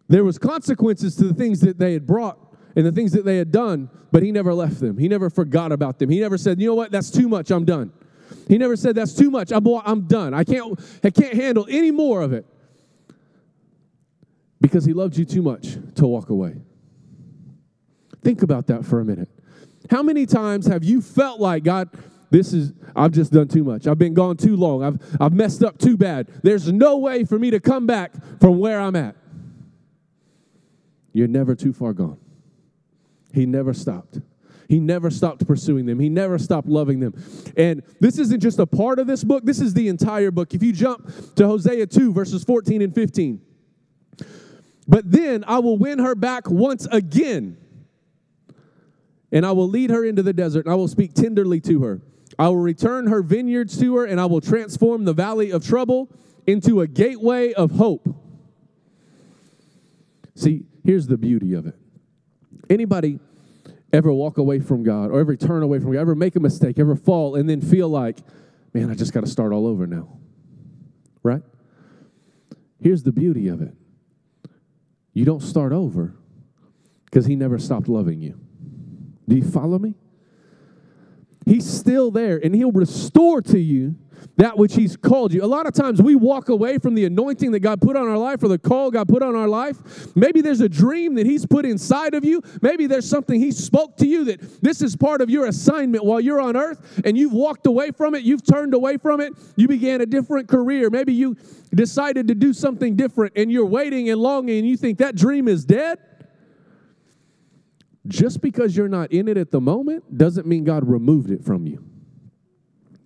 there 0.08 0.24
was 0.24 0.38
consequences 0.38 1.16
to 1.16 1.24
the 1.24 1.34
things 1.34 1.60
that 1.60 1.78
they 1.78 1.92
had 1.92 2.06
brought 2.06 2.38
and 2.76 2.86
the 2.86 2.92
things 2.92 3.12
that 3.12 3.24
they 3.24 3.36
had 3.36 3.50
done, 3.50 3.90
but 4.10 4.22
he 4.22 4.32
never 4.32 4.54
left 4.54 4.80
them. 4.80 4.98
He 4.98 5.08
never 5.08 5.30
forgot 5.30 5.72
about 5.72 5.98
them. 5.98 6.10
He 6.10 6.20
never 6.20 6.38
said, 6.38 6.60
"You 6.60 6.68
know 6.68 6.74
what? 6.74 6.90
That's 6.90 7.10
too 7.10 7.28
much. 7.28 7.50
I'm 7.50 7.64
done." 7.64 7.92
He 8.48 8.58
never 8.58 8.76
said, 8.76 8.94
"That's 8.94 9.14
too 9.14 9.30
much. 9.30 9.52
I'm, 9.52 9.66
I'm 9.66 10.02
done. 10.02 10.34
I 10.34 10.44
can't 10.44 10.78
I 11.02 11.10
can't 11.10 11.34
handle 11.34 11.66
any 11.68 11.90
more 11.90 12.22
of 12.22 12.32
it." 12.32 12.46
Because 14.62 14.86
he 14.86 14.94
loved 14.94 15.18
you 15.18 15.26
too 15.26 15.42
much 15.42 15.76
to 15.96 16.06
walk 16.06 16.30
away. 16.30 16.54
Think 18.22 18.42
about 18.42 18.68
that 18.68 18.86
for 18.86 19.00
a 19.00 19.04
minute. 19.04 19.28
How 19.90 20.02
many 20.02 20.24
times 20.24 20.66
have 20.66 20.84
you 20.84 21.02
felt 21.02 21.40
like 21.40 21.64
God 21.64 21.90
this 22.30 22.54
is 22.54 22.72
I've 22.96 23.12
just 23.12 23.30
done 23.30 23.46
too 23.46 23.62
much. 23.62 23.86
I've 23.86 23.98
been 23.98 24.14
gone 24.14 24.38
too 24.38 24.56
long. 24.56 24.82
I've 24.82 24.98
I've 25.20 25.34
messed 25.34 25.62
up 25.62 25.76
too 25.76 25.98
bad. 25.98 26.28
There's 26.42 26.72
no 26.72 26.96
way 26.96 27.24
for 27.24 27.38
me 27.38 27.50
to 27.50 27.60
come 27.60 27.86
back 27.86 28.12
from 28.40 28.58
where 28.58 28.80
I'm 28.80 28.96
at. 28.96 29.16
You're 31.12 31.28
never 31.28 31.54
too 31.54 31.74
far 31.74 31.92
gone. 31.92 32.16
He 33.34 33.44
never 33.44 33.74
stopped. 33.74 34.18
He 34.66 34.80
never 34.80 35.10
stopped 35.10 35.46
pursuing 35.46 35.84
them. 35.84 36.00
He 36.00 36.08
never 36.08 36.38
stopped 36.38 36.68
loving 36.68 37.00
them. 37.00 37.22
And 37.54 37.82
this 38.00 38.18
isn't 38.18 38.40
just 38.40 38.58
a 38.58 38.64
part 38.64 38.98
of 38.98 39.06
this 39.06 39.22
book, 39.22 39.44
this 39.44 39.60
is 39.60 39.74
the 39.74 39.88
entire 39.88 40.30
book. 40.30 40.54
If 40.54 40.62
you 40.62 40.72
jump 40.72 41.12
to 41.34 41.46
Hosea 41.46 41.86
2, 41.86 42.14
verses 42.14 42.44
14 42.44 42.80
and 42.80 42.94
15. 42.94 43.42
But 44.86 45.10
then 45.10 45.44
I 45.46 45.58
will 45.60 45.78
win 45.78 45.98
her 45.98 46.14
back 46.14 46.50
once 46.50 46.86
again, 46.90 47.56
and 49.30 49.46
I 49.46 49.52
will 49.52 49.68
lead 49.68 49.90
her 49.90 50.04
into 50.04 50.22
the 50.22 50.32
desert, 50.32 50.66
and 50.66 50.72
I 50.72 50.76
will 50.76 50.88
speak 50.88 51.14
tenderly 51.14 51.60
to 51.62 51.82
her. 51.82 52.00
I 52.38 52.48
will 52.48 52.56
return 52.56 53.06
her 53.06 53.22
vineyards 53.22 53.78
to 53.78 53.96
her, 53.96 54.04
and 54.04 54.20
I 54.20 54.26
will 54.26 54.40
transform 54.40 55.04
the 55.04 55.12
valley 55.12 55.50
of 55.50 55.66
trouble 55.66 56.08
into 56.46 56.80
a 56.80 56.86
gateway 56.86 57.52
of 57.52 57.72
hope. 57.72 58.08
See, 60.34 60.64
here's 60.84 61.06
the 61.06 61.16
beauty 61.16 61.54
of 61.54 61.66
it. 61.66 61.74
Anybody 62.68 63.20
ever 63.92 64.12
walk 64.12 64.38
away 64.38 64.58
from 64.58 64.82
God 64.82 65.10
or 65.10 65.20
ever 65.20 65.36
turn 65.36 65.62
away 65.62 65.78
from 65.78 65.92
God, 65.92 66.00
ever 66.00 66.14
make 66.14 66.34
a 66.34 66.40
mistake, 66.40 66.78
ever 66.78 66.96
fall, 66.96 67.36
and 67.36 67.48
then 67.48 67.60
feel 67.60 67.88
like, 67.88 68.18
man, 68.72 68.90
I 68.90 68.94
just 68.94 69.12
got 69.12 69.20
to 69.20 69.26
start 69.26 69.52
all 69.52 69.66
over 69.66 69.86
now? 69.86 70.18
Right? 71.22 71.42
Here's 72.80 73.02
the 73.02 73.12
beauty 73.12 73.48
of 73.48 73.62
it 73.62 73.74
you 75.12 75.24
don't 75.24 75.42
start 75.42 75.72
over 75.72 76.14
because 77.04 77.26
He 77.26 77.36
never 77.36 77.58
stopped 77.58 77.88
loving 77.88 78.20
you. 78.20 78.38
Do 79.28 79.36
you 79.36 79.44
follow 79.44 79.78
me? 79.78 79.94
He's 81.44 81.66
still 81.66 82.10
there 82.10 82.40
and 82.42 82.54
He'll 82.54 82.72
restore 82.72 83.42
to 83.42 83.58
you 83.58 83.96
that 84.36 84.56
which 84.56 84.74
He's 84.74 84.96
called 84.96 85.32
you. 85.32 85.44
A 85.44 85.46
lot 85.46 85.66
of 85.66 85.74
times 85.74 86.00
we 86.00 86.14
walk 86.14 86.48
away 86.48 86.78
from 86.78 86.94
the 86.94 87.04
anointing 87.04 87.52
that 87.52 87.60
God 87.60 87.80
put 87.80 87.96
on 87.96 88.08
our 88.08 88.18
life 88.18 88.42
or 88.42 88.48
the 88.48 88.58
call 88.58 88.90
God 88.90 89.08
put 89.08 89.22
on 89.22 89.36
our 89.36 89.48
life. 89.48 90.14
Maybe 90.16 90.40
there's 90.40 90.60
a 90.60 90.68
dream 90.68 91.14
that 91.16 91.26
He's 91.26 91.46
put 91.46 91.64
inside 91.64 92.14
of 92.14 92.24
you. 92.24 92.42
Maybe 92.60 92.86
there's 92.86 93.08
something 93.08 93.38
He 93.38 93.52
spoke 93.52 93.96
to 93.98 94.06
you 94.06 94.24
that 94.24 94.62
this 94.62 94.82
is 94.82 94.96
part 94.96 95.20
of 95.20 95.30
your 95.30 95.46
assignment 95.46 96.04
while 96.04 96.20
you're 96.20 96.40
on 96.40 96.56
earth 96.56 97.02
and 97.04 97.16
you've 97.16 97.32
walked 97.32 97.66
away 97.66 97.90
from 97.90 98.14
it, 98.14 98.22
you've 98.22 98.44
turned 98.44 98.74
away 98.74 98.96
from 98.96 99.20
it, 99.20 99.32
you 99.56 99.68
began 99.68 100.00
a 100.00 100.06
different 100.06 100.48
career. 100.48 100.90
Maybe 100.90 101.12
you 101.12 101.36
decided 101.74 102.28
to 102.28 102.34
do 102.34 102.52
something 102.52 102.96
different 102.96 103.32
and 103.36 103.50
you're 103.50 103.66
waiting 103.66 104.10
and 104.10 104.20
longing 104.20 104.58
and 104.58 104.68
you 104.68 104.76
think 104.76 104.98
that 104.98 105.16
dream 105.16 105.48
is 105.48 105.64
dead. 105.64 105.98
Just 108.06 108.40
because 108.40 108.76
you're 108.76 108.88
not 108.88 109.12
in 109.12 109.28
it 109.28 109.36
at 109.36 109.50
the 109.50 109.60
moment 109.60 110.16
doesn't 110.16 110.46
mean 110.46 110.64
God 110.64 110.88
removed 110.88 111.30
it 111.30 111.44
from 111.44 111.66
you. 111.66 111.84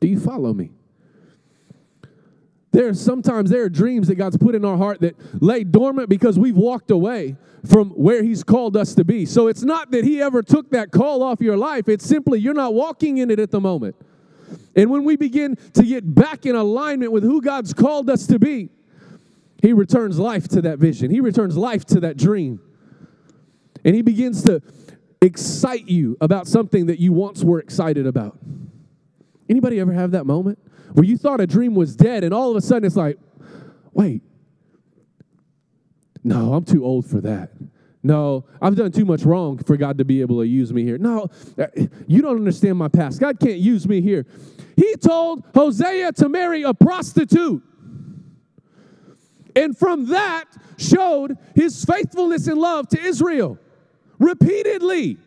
Do 0.00 0.08
you 0.08 0.18
follow 0.18 0.54
me? 0.54 0.70
There's 2.76 3.00
sometimes 3.00 3.48
there 3.48 3.62
are 3.62 3.70
dreams 3.70 4.06
that 4.08 4.16
God's 4.16 4.36
put 4.36 4.54
in 4.54 4.62
our 4.62 4.76
heart 4.76 5.00
that 5.00 5.16
lay 5.42 5.64
dormant 5.64 6.10
because 6.10 6.38
we've 6.38 6.58
walked 6.58 6.90
away 6.90 7.34
from 7.64 7.88
where 7.92 8.22
He's 8.22 8.44
called 8.44 8.76
us 8.76 8.94
to 8.96 9.04
be. 9.04 9.24
So 9.24 9.46
it's 9.46 9.62
not 9.62 9.92
that 9.92 10.04
He 10.04 10.20
ever 10.20 10.42
took 10.42 10.68
that 10.72 10.90
call 10.90 11.22
off 11.22 11.40
your 11.40 11.56
life, 11.56 11.88
it's 11.88 12.04
simply 12.04 12.38
you're 12.38 12.52
not 12.52 12.74
walking 12.74 13.16
in 13.16 13.30
it 13.30 13.38
at 13.40 13.50
the 13.50 13.62
moment. 13.62 13.96
And 14.76 14.90
when 14.90 15.04
we 15.04 15.16
begin 15.16 15.56
to 15.72 15.84
get 15.84 16.14
back 16.14 16.44
in 16.44 16.54
alignment 16.54 17.12
with 17.12 17.22
who 17.22 17.40
God's 17.40 17.72
called 17.72 18.10
us 18.10 18.26
to 18.26 18.38
be, 18.38 18.68
He 19.62 19.72
returns 19.72 20.18
life 20.18 20.46
to 20.48 20.60
that 20.60 20.78
vision, 20.78 21.10
He 21.10 21.20
returns 21.20 21.56
life 21.56 21.86
to 21.86 22.00
that 22.00 22.18
dream. 22.18 22.60
And 23.86 23.94
He 23.94 24.02
begins 24.02 24.42
to 24.42 24.60
excite 25.22 25.88
you 25.88 26.18
about 26.20 26.46
something 26.46 26.84
that 26.88 27.00
you 27.00 27.14
once 27.14 27.42
were 27.42 27.58
excited 27.58 28.06
about. 28.06 28.36
Anybody 29.48 29.80
ever 29.80 29.94
have 29.94 30.10
that 30.10 30.26
moment 30.26 30.58
where 30.92 31.04
you 31.04 31.16
thought 31.16 31.40
a 31.40 31.46
dream 31.46 31.74
was 31.74 31.96
dead 31.96 32.24
and 32.24 32.32
all 32.32 32.50
of 32.50 32.56
a 32.56 32.60
sudden 32.60 32.84
it's 32.84 32.96
like, 32.96 33.18
wait, 33.92 34.22
no, 36.24 36.54
I'm 36.54 36.64
too 36.64 36.84
old 36.84 37.06
for 37.06 37.20
that. 37.20 37.50
No, 38.02 38.44
I've 38.62 38.76
done 38.76 38.92
too 38.92 39.04
much 39.04 39.22
wrong 39.24 39.58
for 39.58 39.76
God 39.76 39.98
to 39.98 40.04
be 40.04 40.20
able 40.20 40.40
to 40.40 40.46
use 40.46 40.72
me 40.72 40.84
here. 40.84 40.96
No, 40.96 41.28
uh, 41.58 41.66
you 42.06 42.22
don't 42.22 42.36
understand 42.36 42.78
my 42.78 42.88
past. 42.88 43.20
God 43.20 43.40
can't 43.40 43.58
use 43.58 43.88
me 43.88 44.00
here. 44.00 44.26
He 44.76 44.94
told 44.94 45.44
Hosea 45.54 46.12
to 46.12 46.28
marry 46.28 46.62
a 46.62 46.72
prostitute. 46.72 47.62
And 49.56 49.76
from 49.76 50.06
that 50.06 50.44
showed 50.76 51.36
his 51.54 51.84
faithfulness 51.84 52.46
and 52.46 52.58
love 52.58 52.88
to 52.90 53.00
Israel 53.00 53.58
repeatedly. 54.18 55.18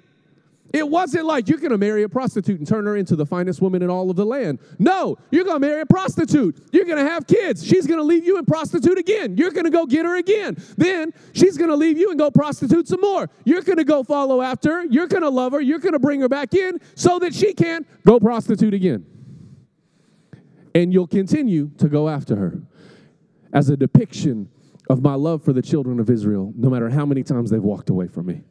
It 0.73 0.87
wasn't 0.87 1.25
like 1.25 1.49
you're 1.49 1.57
going 1.57 1.71
to 1.71 1.77
marry 1.77 2.03
a 2.03 2.09
prostitute 2.09 2.59
and 2.59 2.67
turn 2.67 2.85
her 2.85 2.95
into 2.95 3.15
the 3.15 3.25
finest 3.25 3.61
woman 3.61 3.81
in 3.81 3.89
all 3.89 4.09
of 4.09 4.15
the 4.15 4.25
land. 4.25 4.59
No, 4.77 5.17
you're 5.31 5.43
going 5.43 5.59
to 5.59 5.67
marry 5.67 5.81
a 5.81 5.85
prostitute. 5.85 6.63
You're 6.71 6.85
going 6.85 7.03
to 7.03 7.09
have 7.09 7.25
kids. 7.25 7.65
She's 7.65 7.87
going 7.87 7.99
to 7.99 8.03
leave 8.03 8.23
you 8.23 8.37
and 8.37 8.47
prostitute 8.47 8.97
again. 8.97 9.35
You're 9.35 9.51
going 9.51 9.65
to 9.65 9.71
go 9.71 9.85
get 9.87 10.05
her 10.05 10.17
again. 10.17 10.57
Then 10.77 11.11
she's 11.33 11.57
going 11.57 11.69
to 11.69 11.75
leave 11.75 11.97
you 11.97 12.11
and 12.11 12.19
go 12.19 12.29
prostitute 12.29 12.87
some 12.87 13.01
more. 13.01 13.29
You're 13.45 13.63
going 13.63 13.79
to 13.79 13.83
go 13.83 14.03
follow 14.03 14.41
after 14.41 14.81
her. 14.81 14.85
You're 14.85 15.07
going 15.07 15.23
to 15.23 15.29
love 15.29 15.53
her. 15.53 15.61
You're 15.61 15.79
going 15.79 15.93
to 15.93 15.99
bring 15.99 16.21
her 16.21 16.29
back 16.29 16.53
in 16.53 16.79
so 16.93 17.17
that 17.19 17.33
she 17.33 17.53
can 17.53 17.85
go 18.05 18.19
prostitute 18.19 18.73
again. 18.73 19.05
And 20.75 20.93
you'll 20.93 21.07
continue 21.07 21.71
to 21.79 21.89
go 21.89 22.07
after 22.09 22.35
her 22.35 22.61
as 23.53 23.69
a 23.69 23.77
depiction 23.77 24.49
of 24.87 25.01
my 25.01 25.15
love 25.15 25.43
for 25.43 25.51
the 25.51 25.63
children 25.63 25.99
of 25.99 26.09
Israel, 26.09 26.53
no 26.55 26.69
matter 26.69 26.89
how 26.89 27.05
many 27.07 27.23
times 27.23 27.49
they've 27.49 27.61
walked 27.61 27.89
away 27.89 28.07
from 28.07 28.27
me. 28.27 28.43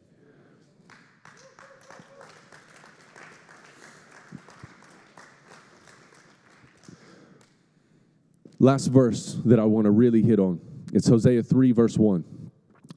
Last 8.59 8.89
verse 8.89 9.39
that 9.45 9.59
I 9.59 9.65
want 9.65 9.85
to 9.85 9.91
really 9.91 10.23
hit 10.23 10.39
on. 10.39 10.61
It's 10.93 11.09
Hosea 11.09 11.43
3, 11.43 11.73
verse 11.73 11.97
1. 11.97 12.25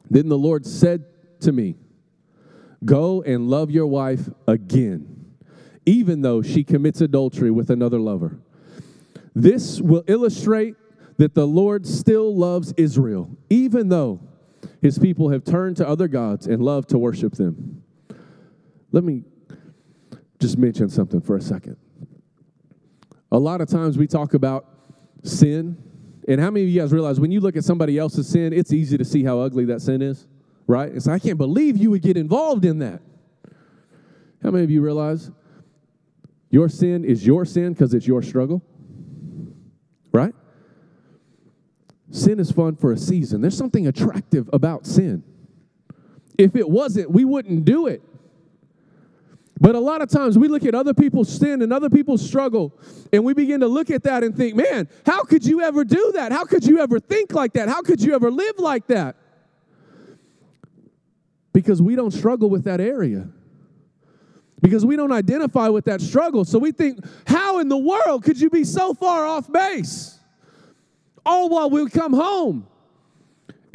Then 0.10 0.28
the 0.28 0.38
Lord 0.38 0.66
said 0.66 1.06
to 1.42 1.52
me, 1.52 1.76
Go 2.84 3.22
and 3.22 3.50
love 3.50 3.70
your 3.70 3.86
wife 3.86 4.30
again, 4.48 5.26
even 5.86 6.22
though 6.22 6.42
she 6.42 6.64
commits 6.64 7.00
adultery 7.02 7.52
with 7.52 7.70
another 7.70 8.00
lover. 8.00 8.40
This 9.36 9.80
will 9.80 10.04
illustrate 10.08 10.76
that 11.18 11.36
the 11.36 11.46
Lord 11.46 11.86
still 11.86 12.36
loves 12.36 12.74
Israel, 12.78 13.30
even 13.50 13.90
though 13.90 14.20
his 14.82 14.98
people 14.98 15.30
have 15.30 15.44
turned 15.44 15.78
to 15.78 15.88
other 15.88 16.08
gods 16.08 16.48
and 16.48 16.64
love 16.64 16.88
to 16.88 16.98
worship 16.98 17.34
them. 17.34 17.84
Let 18.92 19.04
me 19.04 19.24
just 20.40 20.58
mention 20.58 20.90
something 20.90 21.22
for 21.22 21.36
a 21.36 21.42
second. 21.42 21.78
A 23.32 23.38
lot 23.38 23.62
of 23.62 23.70
times 23.70 23.98
we 23.98 24.08
talk 24.08 24.34
about 24.34 24.71
sin. 25.24 25.78
And 26.28 26.40
how 26.40 26.52
many 26.52 26.66
of 26.66 26.72
you 26.72 26.80
guys 26.80 26.92
realize 26.92 27.20
when 27.20 27.32
you 27.32 27.40
look 27.40 27.56
at 27.56 27.64
somebody 27.64 27.98
else's 27.98 28.28
sin, 28.28 28.54
it's 28.54 28.72
easy 28.72 28.98
to 28.98 29.06
see 29.06 29.24
how 29.24 29.40
ugly 29.40 29.66
that 29.66 29.82
sin 29.82 30.02
is, 30.02 30.28
right? 30.68 30.92
It's 30.92 31.08
like, 31.08 31.22
I 31.22 31.26
can't 31.28 31.38
believe 31.38 31.78
you 31.78 31.92
would 31.92 32.02
get 32.02 32.18
involved 32.18 32.66
in 32.66 32.80
that. 32.80 33.02
How 34.44 34.52
many 34.52 34.64
of 34.64 34.72
you 34.72 34.82
realize 34.82 35.32
your 36.50 36.70
sin 36.70 37.06
is 37.06 37.26
your 37.26 37.46
sin 37.46 37.74
because 37.74 37.94
it's 37.94 38.08
your 38.08 38.22
struggle? 38.22 38.62
Right? 40.12 40.34
Sin 42.12 42.40
is 42.40 42.52
fun 42.52 42.76
for 42.76 42.92
a 42.92 42.98
season. 42.98 43.42
There's 43.42 43.58
something 43.58 43.88
attractive 43.88 44.50
about 44.52 44.86
sin. 44.86 45.24
If 46.38 46.56
it 46.56 46.70
wasn't, 46.70 47.12
we 47.12 47.24
wouldn't 47.24 47.66
do 47.66 47.88
it. 47.88 48.02
But 49.62 49.76
a 49.76 49.80
lot 49.80 50.02
of 50.02 50.10
times 50.10 50.40
we 50.40 50.48
look 50.48 50.66
at 50.66 50.74
other 50.74 50.96
people's 50.96 51.30
sin 51.30 51.62
and 51.62 51.72
other 51.72 51.90
people's 51.90 52.28
struggle, 52.28 52.74
and 53.14 53.24
we 53.24 53.36
begin 53.36 53.60
to 53.60 53.68
look 53.68 53.92
at 53.92 54.02
that 54.04 54.24
and 54.24 54.36
think, 54.36 54.56
man, 54.56 54.90
how 55.06 55.22
could 55.22 55.46
you 55.46 55.62
ever 55.62 55.84
do 55.84 56.14
that? 56.16 56.32
How 56.32 56.46
could 56.46 56.66
you 56.66 56.80
ever 56.80 57.00
think 57.00 57.32
like 57.34 57.54
that? 57.54 57.70
How 57.70 57.84
could 57.84 58.02
you 58.02 58.16
ever 58.16 58.32
live 58.32 58.56
like 58.58 58.88
that? 58.88 59.18
Because 61.54 61.80
we 61.80 61.96
don't 61.96 62.10
struggle 62.10 62.50
with 62.50 62.64
that 62.64 62.82
area. 62.82 63.30
Because 64.62 64.84
we 64.84 64.96
don't 64.96 65.12
identify 65.12 65.68
with 65.68 65.86
that 65.86 66.02
struggle. 66.02 66.44
So 66.44 66.58
we 66.58 66.72
think, 66.72 67.06
how 67.28 67.60
in 67.60 67.70
the 67.70 67.78
world 67.78 68.24
could 68.24 68.42
you 68.42 68.50
be 68.50 68.64
so 68.64 68.96
far 68.96 69.28
off 69.28 69.52
base? 69.52 70.20
All 71.24 71.50
while 71.50 71.70
we 71.70 71.88
come 71.88 72.14
home 72.14 72.66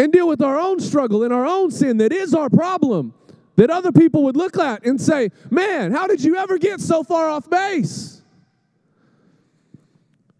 and 0.00 0.12
deal 0.12 0.26
with 0.26 0.42
our 0.42 0.58
own 0.58 0.80
struggle 0.80 1.22
and 1.22 1.32
our 1.32 1.46
own 1.46 1.70
sin 1.70 1.98
that 1.98 2.12
is 2.12 2.34
our 2.34 2.50
problem 2.50 3.14
that 3.56 3.70
other 3.70 3.92
people 3.92 4.22
would 4.24 4.36
look 4.36 4.58
at 4.58 4.84
and 4.84 5.00
say, 5.00 5.30
Man, 5.50 5.92
how 5.92 6.06
did 6.06 6.22
you 6.22 6.36
ever 6.36 6.58
get 6.58 6.80
so 6.80 7.02
far 7.02 7.28
off 7.28 7.48
base? 7.50 8.22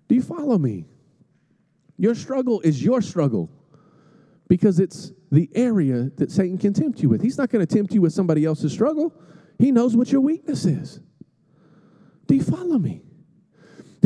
Do 0.08 0.14
you 0.14 0.23
follow 0.23 0.58
me? 0.58 0.87
Your 1.99 2.14
struggle 2.14 2.61
is 2.61 2.82
your 2.82 3.00
struggle 3.00 3.50
because 4.49 4.78
it's 4.78 5.12
the 5.32 5.50
area 5.54 6.11
that 6.16 6.30
Satan 6.30 6.58
can 6.58 6.73
tempt 6.73 7.02
you 7.02 7.08
with. 7.08 7.23
He's 7.23 7.38
not 7.38 7.50
going 7.50 7.66
to 7.66 7.75
tempt 7.75 7.92
you 7.92 8.00
with 8.00 8.12
somebody 8.12 8.44
else's 8.44 8.73
struggle, 8.73 9.12
he 9.58 9.73
knows 9.73 9.96
what 9.96 10.12
your 10.12 10.20
weakness 10.20 10.64
is. 10.66 11.00
Do 12.26 12.35
you 12.35 12.42
follow 12.42 12.78
me? 12.78 13.02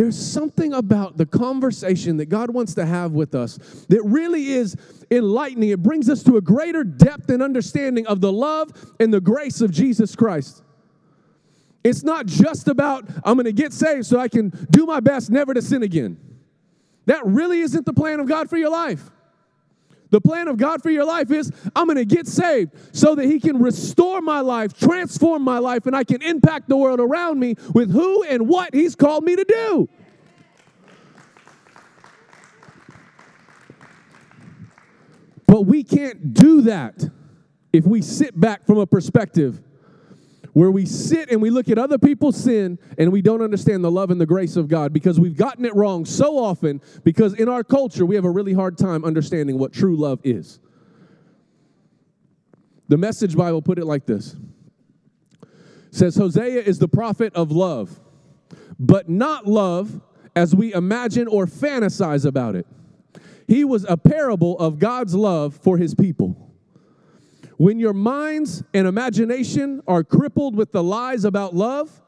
There's 0.01 0.17
something 0.17 0.73
about 0.73 1.19
the 1.19 1.27
conversation 1.27 2.17
that 2.17 2.31
God 2.31 2.49
wants 2.49 2.73
to 2.77 2.87
have 2.87 3.13
with 3.13 3.35
us 3.35 3.59
that 3.91 4.01
really 4.03 4.53
is 4.53 4.75
enlightening. 5.11 5.69
It 5.69 5.83
brings 5.83 6.09
us 6.09 6.23
to 6.23 6.39
a 6.39 6.41
greater 6.41 6.85
depth 6.85 7.29
and 7.29 7.43
understanding 7.43 8.07
of 8.07 8.23
the 8.23 8.33
love 8.33 8.73
and 8.99 9.13
the 9.13 9.21
grace 9.21 9.61
of 9.61 9.71
Jesus 9.71 10.17
Christ. 10.17 10.63
It's 11.85 12.03
not 12.03 12.25
just 12.25 12.67
about, 12.67 13.11
I'm 13.27 13.35
going 13.35 13.45
to 13.45 13.53
get 13.53 13.75
saved 13.75 14.07
so 14.07 14.19
I 14.19 14.29
can 14.29 14.49
do 14.71 14.87
my 14.87 15.01
best 15.01 15.29
never 15.29 15.53
to 15.53 15.61
sin 15.61 15.83
again. 15.83 16.19
That 17.05 17.27
really 17.27 17.61
isn't 17.61 17.85
the 17.85 17.93
plan 17.93 18.21
of 18.21 18.27
God 18.27 18.49
for 18.49 18.57
your 18.57 18.71
life. 18.71 19.11
The 20.11 20.21
plan 20.21 20.49
of 20.49 20.57
God 20.57 20.83
for 20.83 20.91
your 20.91 21.05
life 21.05 21.31
is 21.31 21.51
I'm 21.75 21.87
going 21.87 21.97
to 21.97 22.05
get 22.05 22.27
saved 22.27 22.73
so 22.93 23.15
that 23.15 23.25
He 23.25 23.41
can 23.41 23.63
restore 23.63 24.21
my 24.21 24.41
life, 24.41 24.77
transform 24.79 25.43
my 25.43 25.59
life, 25.59 25.87
and 25.87 25.97
I 25.97 26.05
can 26.05 26.21
impact 26.23 26.69
the 26.69 26.77
world 26.77 27.01
around 27.01 27.39
me 27.39 27.55
with 27.75 27.93
who 27.93 28.25
and 28.25 28.49
what 28.49 28.75
He's 28.75 28.95
called 28.95 29.25
me 29.25 29.37
to 29.37 29.45
do. 29.45 29.89
But 35.47 35.63
we 35.63 35.83
can't 35.83 36.33
do 36.33 36.63
that 36.63 37.11
if 37.73 37.85
we 37.85 38.03
sit 38.03 38.39
back 38.39 38.67
from 38.67 38.79
a 38.79 38.87
perspective 38.87 39.61
where 40.53 40.71
we 40.71 40.85
sit 40.85 41.31
and 41.31 41.41
we 41.41 41.51
look 41.51 41.69
at 41.69 41.79
other 41.79 41.99
people's 41.99 42.37
sin 42.37 42.79
and 42.99 43.13
we 43.13 43.23
don't 43.23 43.43
understand 43.43 43.85
the 43.85 43.91
love 43.91 44.11
and 44.11 44.21
the 44.21 44.27
grace 44.27 44.57
of 44.57 44.69
God 44.69 44.93
because 44.93 45.21
we've 45.21 45.37
gotten 45.37 45.65
it 45.65 45.75
wrong 45.75 46.05
so 46.05 46.39
often 46.39 46.81
because 47.05 47.35
in 47.35 47.49
our 47.49 47.63
culture 47.63 48.05
we 48.05 48.15
have 48.15 48.25
a 48.25 48.31
really 48.31 48.53
hard 48.53 48.77
time 48.77 49.05
understanding 49.05 49.59
what 49.59 49.73
true 49.73 49.97
love 49.97 50.21
is. 50.25 50.59
The 52.89 52.97
Message 52.97 53.37
Bible 53.37 53.63
put 53.63 53.79
it 53.79 53.85
like 53.85 54.07
this. 54.07 54.35
It 55.43 55.95
says 55.95 56.17
Hosea 56.17 56.63
is 56.63 56.79
the 56.79 56.89
prophet 56.89 57.33
of 57.35 57.53
love, 57.53 58.01
but 58.79 59.09
not 59.09 59.47
love 59.47 60.01
as 60.35 60.55
we 60.55 60.73
imagine 60.75 61.29
or 61.29 61.47
fantasize 61.47 62.25
about 62.25 62.57
it. 62.57 62.67
He 63.47 63.65
was 63.65 63.85
a 63.89 63.97
parable 63.97 64.59
of 64.59 64.79
God's 64.79 65.15
love 65.15 65.55
for 65.55 65.77
his 65.77 65.95
people. 65.95 66.50
When 67.61 67.79
your 67.79 67.93
minds 67.93 68.63
and 68.73 68.87
imagination 68.87 69.83
are 69.87 70.03
crippled 70.03 70.57
with 70.57 70.73
the 70.73 70.83
lies 70.83 71.27
about 71.27 71.55
love, 71.55 72.01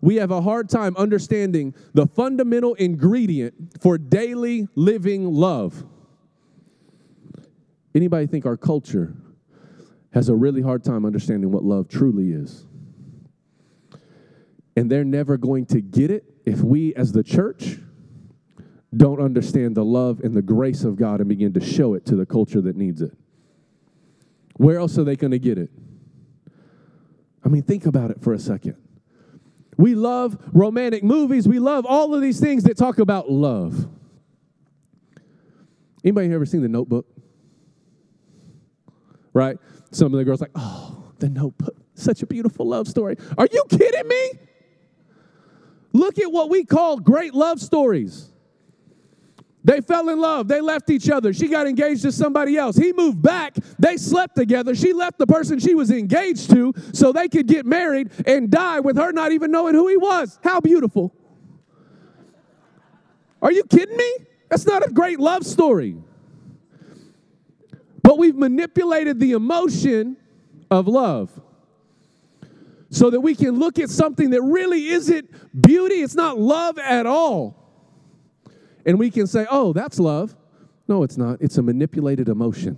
we 0.00 0.14
have 0.14 0.30
a 0.30 0.40
hard 0.40 0.68
time 0.68 0.96
understanding 0.96 1.74
the 1.94 2.06
fundamental 2.06 2.74
ingredient 2.74 3.82
for 3.82 3.98
daily 3.98 4.68
living 4.76 5.24
love. 5.24 5.84
Anybody 7.92 8.28
think 8.28 8.46
our 8.46 8.56
culture 8.56 9.16
has 10.12 10.28
a 10.28 10.34
really 10.36 10.62
hard 10.62 10.84
time 10.84 11.04
understanding 11.04 11.50
what 11.50 11.64
love 11.64 11.88
truly 11.88 12.30
is? 12.30 12.64
And 14.76 14.88
they're 14.88 15.02
never 15.02 15.36
going 15.36 15.66
to 15.66 15.80
get 15.80 16.12
it 16.12 16.22
if 16.44 16.60
we 16.60 16.94
as 16.94 17.10
the 17.10 17.24
church 17.24 17.78
don't 18.96 19.20
understand 19.20 19.76
the 19.76 19.84
love 19.84 20.20
and 20.20 20.36
the 20.36 20.42
grace 20.42 20.84
of 20.84 20.94
God 20.94 21.18
and 21.18 21.28
begin 21.28 21.52
to 21.54 21.60
show 21.60 21.94
it 21.94 22.06
to 22.06 22.14
the 22.14 22.26
culture 22.26 22.60
that 22.60 22.76
needs 22.76 23.02
it. 23.02 23.10
Where 24.60 24.78
else 24.78 24.98
are 24.98 25.04
they 25.04 25.16
going 25.16 25.30
to 25.30 25.38
get 25.38 25.56
it? 25.56 25.70
I 27.42 27.48
mean, 27.48 27.62
think 27.62 27.86
about 27.86 28.10
it 28.10 28.20
for 28.20 28.34
a 28.34 28.38
second. 28.38 28.76
We 29.78 29.94
love 29.94 30.36
romantic 30.52 31.02
movies, 31.02 31.48
we 31.48 31.58
love 31.58 31.86
all 31.86 32.14
of 32.14 32.20
these 32.20 32.38
things 32.40 32.64
that 32.64 32.76
talk 32.76 32.98
about 32.98 33.30
love. 33.30 33.88
Anybody 36.04 36.30
ever 36.34 36.44
seen 36.44 36.60
The 36.60 36.68
Notebook? 36.68 37.06
Right? 39.32 39.56
Some 39.92 40.12
of 40.12 40.18
the 40.18 40.24
girls 40.24 40.42
like, 40.42 40.50
oh, 40.54 41.10
The 41.20 41.30
Notebook, 41.30 41.76
such 41.94 42.22
a 42.22 42.26
beautiful 42.26 42.68
love 42.68 42.86
story. 42.86 43.16
Are 43.38 43.48
you 43.50 43.64
kidding 43.70 44.08
me? 44.08 44.32
Look 45.94 46.18
at 46.18 46.30
what 46.30 46.50
we 46.50 46.66
call 46.66 46.98
great 46.98 47.32
love 47.32 47.62
stories. 47.62 48.30
They 49.62 49.80
fell 49.80 50.08
in 50.08 50.18
love. 50.18 50.48
They 50.48 50.60
left 50.60 50.88
each 50.88 51.10
other. 51.10 51.32
She 51.32 51.48
got 51.48 51.66
engaged 51.66 52.02
to 52.02 52.12
somebody 52.12 52.56
else. 52.56 52.76
He 52.76 52.92
moved 52.92 53.20
back. 53.20 53.56
They 53.78 53.98
slept 53.98 54.36
together. 54.36 54.74
She 54.74 54.92
left 54.92 55.18
the 55.18 55.26
person 55.26 55.58
she 55.58 55.74
was 55.74 55.90
engaged 55.90 56.50
to 56.50 56.72
so 56.92 57.12
they 57.12 57.28
could 57.28 57.46
get 57.46 57.66
married 57.66 58.10
and 58.26 58.50
die 58.50 58.80
with 58.80 58.96
her 58.96 59.12
not 59.12 59.32
even 59.32 59.50
knowing 59.50 59.74
who 59.74 59.88
he 59.88 59.98
was. 59.98 60.38
How 60.42 60.60
beautiful. 60.60 61.14
Are 63.42 63.52
you 63.52 63.64
kidding 63.64 63.96
me? 63.96 64.16
That's 64.48 64.66
not 64.66 64.86
a 64.86 64.90
great 64.90 65.20
love 65.20 65.44
story. 65.44 65.96
But 68.02 68.18
we've 68.18 68.36
manipulated 68.36 69.20
the 69.20 69.32
emotion 69.32 70.16
of 70.70 70.88
love 70.88 71.38
so 72.88 73.10
that 73.10 73.20
we 73.20 73.34
can 73.34 73.58
look 73.58 73.78
at 73.78 73.90
something 73.90 74.30
that 74.30 74.42
really 74.42 74.88
isn't 74.88 75.62
beauty, 75.62 75.96
it's 75.96 76.14
not 76.14 76.38
love 76.38 76.78
at 76.78 77.06
all 77.06 77.59
and 78.86 78.98
we 78.98 79.10
can 79.10 79.26
say, 79.26 79.46
oh, 79.50 79.72
that's 79.72 79.98
love. 79.98 80.36
No, 80.88 81.02
it's 81.02 81.16
not. 81.16 81.40
It's 81.40 81.58
a 81.58 81.62
manipulated 81.62 82.28
emotion. 82.28 82.76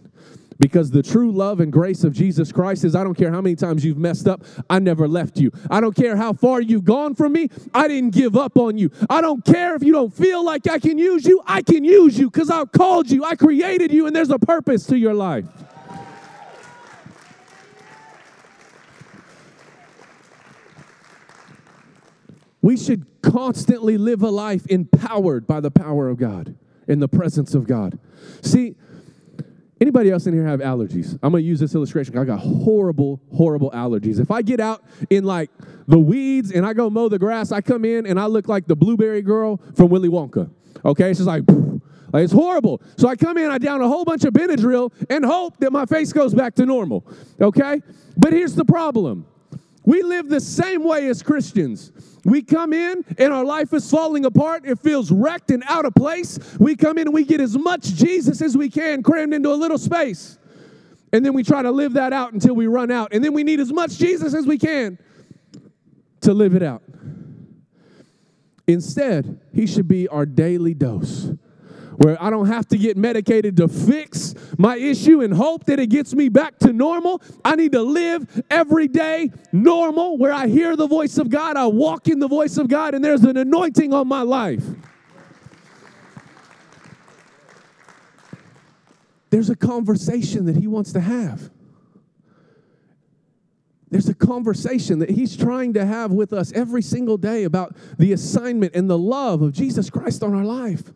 Because 0.59 0.91
the 0.91 1.03
true 1.03 1.33
love 1.33 1.61
and 1.61 1.73
grace 1.73 2.05
of 2.05 2.13
Jesus 2.13 2.53
Christ 2.53 2.85
is 2.85 2.95
I 2.95 3.03
don't 3.03 3.15
care 3.15 3.33
how 3.33 3.41
many 3.41 3.57
times 3.57 3.85
you've 3.85 3.99
messed 3.99 4.29
up, 4.29 4.45
I 4.71 4.79
never 4.79 5.09
left 5.09 5.39
you. 5.39 5.51
I 5.71 5.81
don't 5.81 5.97
care 5.97 6.15
how 6.15 6.35
far 6.35 6.61
you've 6.61 6.85
gone 6.85 7.15
from 7.15 7.33
me, 7.33 7.49
I 7.75 7.89
didn't 7.89 8.11
give 8.11 8.37
up 8.37 8.57
on 8.59 8.79
you. 8.79 8.91
I 9.09 9.21
don't 9.21 9.45
care 9.45 9.75
if 9.75 9.83
you 9.83 9.93
don't 9.93 10.13
feel 10.13 10.45
like 10.45 10.69
I 10.69 10.79
can 10.79 10.99
use 10.99 11.27
you, 11.27 11.43
I 11.47 11.63
can 11.63 11.85
use 11.85 12.19
you 12.19 12.31
because 12.31 12.51
I 12.51 12.65
called 12.67 13.11
you, 13.11 13.25
I 13.25 13.35
created 13.35 13.93
you, 13.93 14.07
and 14.07 14.15
there's 14.15 14.31
a 14.31 14.39
purpose 14.39 14.87
to 14.87 14.97
your 14.97 15.15
life. 15.15 15.47
We 22.63 22.77
should 22.77 23.05
constantly 23.23 23.99
live 23.99 24.23
a 24.23 24.31
life 24.31 24.67
empowered 24.69 25.47
by 25.47 25.61
the 25.61 25.71
power 25.71 26.09
of 26.09 26.17
God, 26.17 26.57
in 26.89 27.01
the 27.01 27.09
presence 27.09 27.55
of 27.55 27.67
God. 27.67 27.99
See, 28.41 28.77
anybody 29.81 30.11
else 30.11 30.27
in 30.27 30.35
here 30.35 30.47
have 30.47 30.61
allergies? 30.61 31.19
I'm 31.23 31.33
going 31.33 31.43
to 31.43 31.49
use 31.49 31.61
this 31.61 31.75
illustration. 31.75 32.17
I 32.17 32.25
got 32.25 32.39
horrible, 32.39 33.21
horrible 33.35 33.71
allergies. 33.73 34.21
If 34.21 34.31
I 34.31 34.43
get 34.43 34.61
out 34.61 34.85
in 35.11 35.25
like 35.25 35.51
the 35.89 35.99
weeds 35.99 36.53
and 36.53 36.65
I 36.65 36.73
go 36.73 36.89
mow 36.89 37.09
the 37.09 37.19
grass, 37.19 37.51
I 37.53 37.61
come 37.61 37.85
in 37.85 38.07
and 38.07 38.19
I 38.19 38.27
look 38.27 38.49
like 38.49 38.67
the 38.67 38.77
blueberry 38.77 39.23
girl 39.23 39.61
from 39.75 39.89
Willy 39.91 40.09
Wonka. 40.09 40.51
Okay, 40.85 41.11
it's 41.11 41.19
just 41.19 41.27
like, 41.27 41.43
like 42.13 42.25
it's 42.25 42.33
horrible. 42.33 42.81
So 42.97 43.09
I 43.09 43.17
come 43.17 43.39
in, 43.39 43.51
I 43.51 43.59
down 43.59 43.81
a 43.81 43.89
whole 43.89 44.05
bunch 44.05 44.25
of 44.25 44.33
Benadryl 44.33 44.93
and 45.11 45.25
hope 45.25 45.59
that 45.59 45.73
my 45.73 45.87
face 45.87 46.13
goes 46.13 46.35
back 46.35 46.55
to 46.57 46.67
normal. 46.67 47.07
Okay, 47.41 47.83
but 48.17 48.33
here's 48.33 48.55
the 48.55 48.65
problem: 48.65 49.27
we 49.85 50.03
live 50.03 50.29
the 50.29 50.41
same 50.41 50.85
way 50.85 51.09
as 51.09 51.23
Christians. 51.23 51.93
We 52.25 52.43
come 52.43 52.73
in 52.73 53.05
and 53.19 53.33
our 53.33 53.45
life 53.45 53.73
is 53.73 53.91
falling 53.91 54.25
apart. 54.25 54.65
It 54.65 54.79
feels 54.79 55.11
wrecked 55.11 55.51
and 55.51 55.65
out 55.67 55.85
of 55.85 55.95
place. 55.95 56.39
We 56.59 56.77
come 56.77 56.99
in 56.99 57.09
and 57.09 57.15
we 57.15 57.25
get 57.25 57.41
as 57.41 57.59
much 57.59 57.83
Jesus 57.95 58.41
as 58.41 58.57
we 58.57 58.71
can 58.71 59.03
crammed 59.03 59.35
into 59.35 59.51
a 59.51 59.55
little 59.55 59.79
space. 59.79 60.39
And 61.13 61.27
then 61.27 61.35
we 61.35 61.43
try 61.43 61.63
to 61.63 61.71
live 61.71 61.95
that 61.95 62.13
out 62.13 62.33
until 62.33 62.55
we 62.55 62.69
run 62.69 62.91
out. 62.91 63.13
And 63.13 63.25
then 63.25 63.33
we 63.33 63.43
need 63.43 63.61
as 63.61 63.73
much 63.73 63.99
Jesus 63.99 64.35
as 64.35 64.47
we 64.47 64.57
can 64.57 64.99
to 66.23 66.33
live 66.33 66.55
it 66.55 66.63
out. 66.63 66.83
Instead, 68.69 69.41
he 69.53 69.67
should 69.67 69.89
be 69.89 70.07
our 70.09 70.25
daily 70.25 70.75
dose 70.75 71.33
where 72.03 72.21
I 72.21 72.31
don't 72.31 72.49
have 72.49 72.67
to 72.69 72.77
get 72.77 72.97
medicated 72.97 73.57
to 73.59 73.69
fix 73.69 74.35
my 74.59 74.77
issue 74.77 75.21
and 75.21 75.33
hope 75.33 75.67
that 75.67 75.79
it 75.79 75.87
gets 75.87 76.15
me 76.15 76.29
back 76.29 76.59
to 76.59 76.73
normal. 76.73 77.23
I 77.45 77.55
need 77.55 77.71
to 77.73 77.83
live 77.83 78.43
every 78.51 78.89
day 78.89 79.31
normal, 79.53 80.19
where 80.19 80.33
I 80.33 80.49
hear 80.49 80.75
the 80.75 80.89
voice 80.89 81.17
of 81.19 81.31
God, 81.31 81.57
I 81.57 81.67
walk 81.67 82.09
in 82.09 82.19
the 82.19 82.27
voice 82.27 82.59
of 82.59 82.67
God, 82.67 82.95
and 82.95 83.05
there's 83.05 83.23
an 83.23 83.37
anointing 83.37 83.93
on 83.93 84.09
my 84.09 84.23
life. 84.23 84.65
There's 89.31 89.49
a 89.49 89.57
conversation 89.57 90.47
that 90.47 90.57
He 90.57 90.67
wants 90.67 90.93
to 90.95 91.01
have. 91.01 91.51
There's 93.91 94.09
a 94.09 94.15
conversation 94.15 95.01
that 95.01 95.11
he's 95.11 95.37
trying 95.37 95.75
to 95.75 95.85
have 95.85 96.13
with 96.13 96.33
us 96.33 96.51
every 96.53 96.81
single 96.81 97.19
day 97.19 97.45
about 97.45 97.77
the 97.99 98.15
assignment 98.15 98.75
and 98.75 98.89
the 98.89 98.97
love 98.97 99.43
of 99.43 99.53
Jesus 99.53 99.91
Christ 99.91 100.23
on 100.23 100.35
our 100.35 100.47
life 100.47 100.95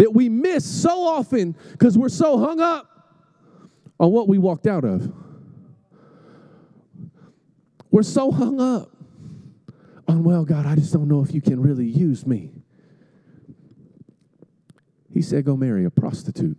that 0.00 0.14
we 0.14 0.30
miss 0.30 0.64
so 0.64 1.04
often 1.04 1.54
because 1.72 1.98
we're 1.98 2.08
so 2.08 2.38
hung 2.38 2.58
up 2.58 2.88
on 3.98 4.10
what 4.10 4.28
we 4.28 4.38
walked 4.38 4.66
out 4.66 4.82
of. 4.82 5.12
We're 7.90 8.02
so 8.02 8.30
hung 8.30 8.58
up 8.62 8.96
on, 10.08 10.24
well, 10.24 10.46
God, 10.46 10.64
I 10.64 10.74
just 10.74 10.94
don't 10.94 11.06
know 11.06 11.22
if 11.22 11.34
you 11.34 11.42
can 11.42 11.60
really 11.60 11.84
use 11.84 12.26
me. 12.26 12.50
He 15.12 15.20
said, 15.20 15.44
go 15.44 15.54
marry 15.54 15.84
a 15.84 15.90
prostitute. 15.90 16.56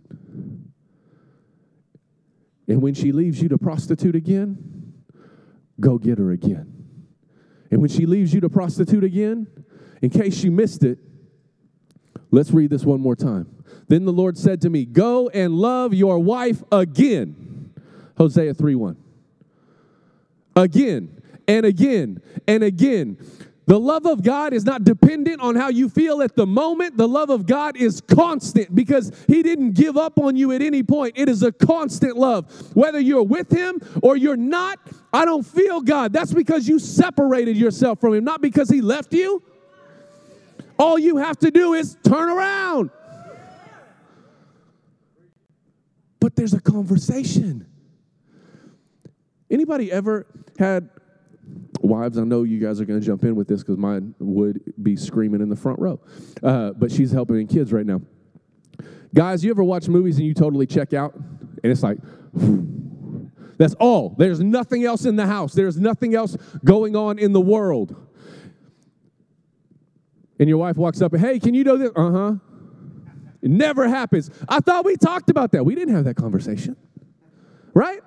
And 2.68 2.80
when 2.80 2.94
she 2.94 3.10
leaves 3.10 3.42
you 3.42 3.48
to 3.48 3.58
prostitute 3.58 4.14
again, 4.14 5.02
go 5.80 5.98
get 5.98 6.18
her 6.18 6.30
again. 6.30 6.72
And 7.72 7.80
when 7.80 7.90
she 7.90 8.06
leaves 8.06 8.32
you 8.32 8.40
to 8.40 8.48
prostitute 8.48 9.02
again, 9.02 9.48
in 10.00 10.10
case 10.10 10.44
you 10.44 10.52
missed 10.52 10.84
it, 10.84 11.00
Let's 12.32 12.50
read 12.50 12.70
this 12.70 12.84
one 12.84 13.00
more 13.00 13.14
time. 13.14 13.46
Then 13.88 14.06
the 14.06 14.12
Lord 14.12 14.38
said 14.38 14.62
to 14.62 14.70
me, 14.70 14.86
Go 14.86 15.28
and 15.28 15.54
love 15.54 15.92
your 15.94 16.18
wife 16.18 16.62
again. 16.72 17.70
Hosea 18.16 18.54
3 18.54 18.74
1. 18.74 18.96
Again 20.56 21.22
and 21.46 21.66
again 21.66 22.22
and 22.48 22.64
again. 22.64 23.18
The 23.66 23.78
love 23.78 24.06
of 24.06 24.22
God 24.22 24.52
is 24.54 24.64
not 24.64 24.82
dependent 24.82 25.40
on 25.40 25.54
how 25.54 25.68
you 25.68 25.88
feel 25.88 26.20
at 26.22 26.34
the 26.34 26.46
moment. 26.46 26.96
The 26.96 27.06
love 27.06 27.30
of 27.30 27.46
God 27.46 27.76
is 27.76 28.00
constant 28.00 28.74
because 28.74 29.12
He 29.28 29.42
didn't 29.42 29.72
give 29.72 29.96
up 29.96 30.18
on 30.18 30.36
you 30.36 30.52
at 30.52 30.62
any 30.62 30.82
point. 30.82 31.14
It 31.16 31.28
is 31.28 31.42
a 31.42 31.52
constant 31.52 32.16
love. 32.16 32.50
Whether 32.74 32.98
you're 32.98 33.22
with 33.22 33.50
Him 33.50 33.78
or 34.02 34.16
you're 34.16 34.36
not, 34.36 34.80
I 35.12 35.24
don't 35.24 35.44
feel 35.44 35.80
God. 35.80 36.12
That's 36.12 36.32
because 36.32 36.66
you 36.66 36.78
separated 36.78 37.56
yourself 37.56 38.00
from 38.00 38.14
Him, 38.14 38.24
not 38.24 38.40
because 38.40 38.68
He 38.68 38.80
left 38.80 39.12
you. 39.12 39.42
All 40.82 40.98
you 40.98 41.18
have 41.18 41.38
to 41.38 41.52
do 41.52 41.74
is 41.74 41.96
turn 42.02 42.28
around. 42.28 42.90
But 46.18 46.34
there's 46.34 46.54
a 46.54 46.60
conversation. 46.60 47.68
Anybody 49.48 49.92
ever 49.92 50.26
had 50.58 50.90
wives? 51.82 52.18
I 52.18 52.24
know 52.24 52.42
you 52.42 52.58
guys 52.58 52.80
are 52.80 52.84
going 52.84 52.98
to 52.98 53.06
jump 53.06 53.22
in 53.22 53.36
with 53.36 53.46
this 53.46 53.60
because 53.60 53.76
mine 53.76 54.16
would 54.18 54.74
be 54.82 54.96
screaming 54.96 55.40
in 55.40 55.48
the 55.48 55.54
front 55.54 55.78
row. 55.78 56.00
Uh, 56.42 56.72
but 56.72 56.90
she's 56.90 57.12
helping 57.12 57.46
kids 57.46 57.72
right 57.72 57.86
now. 57.86 58.00
Guys, 59.14 59.44
you 59.44 59.52
ever 59.52 59.62
watch 59.62 59.88
movies 59.88 60.16
and 60.16 60.26
you 60.26 60.34
totally 60.34 60.66
check 60.66 60.92
out? 60.92 61.14
And 61.14 61.70
it's 61.70 61.84
like, 61.84 61.98
that's 63.56 63.74
all. 63.74 64.16
There's 64.18 64.40
nothing 64.40 64.84
else 64.84 65.04
in 65.04 65.14
the 65.14 65.26
house. 65.26 65.52
There's 65.52 65.78
nothing 65.78 66.16
else 66.16 66.36
going 66.64 66.96
on 66.96 67.20
in 67.20 67.32
the 67.32 67.40
world 67.40 67.94
and 70.42 70.48
your 70.48 70.58
wife 70.58 70.76
walks 70.76 71.00
up 71.00 71.12
and, 71.12 71.22
hey, 71.22 71.38
can 71.38 71.54
you 71.54 71.62
do 71.62 71.78
this? 71.78 71.90
Uh 71.94 72.10
huh. 72.10 72.34
It 73.42 73.48
never 73.48 73.86
happens. 73.86 74.28
I 74.48 74.58
thought 74.58 74.84
we 74.84 74.96
talked 74.96 75.30
about 75.30 75.52
that. 75.52 75.64
We 75.64 75.76
didn't 75.76 75.94
have 75.94 76.04
that 76.06 76.16
conversation, 76.16 76.76
right? 77.74 78.00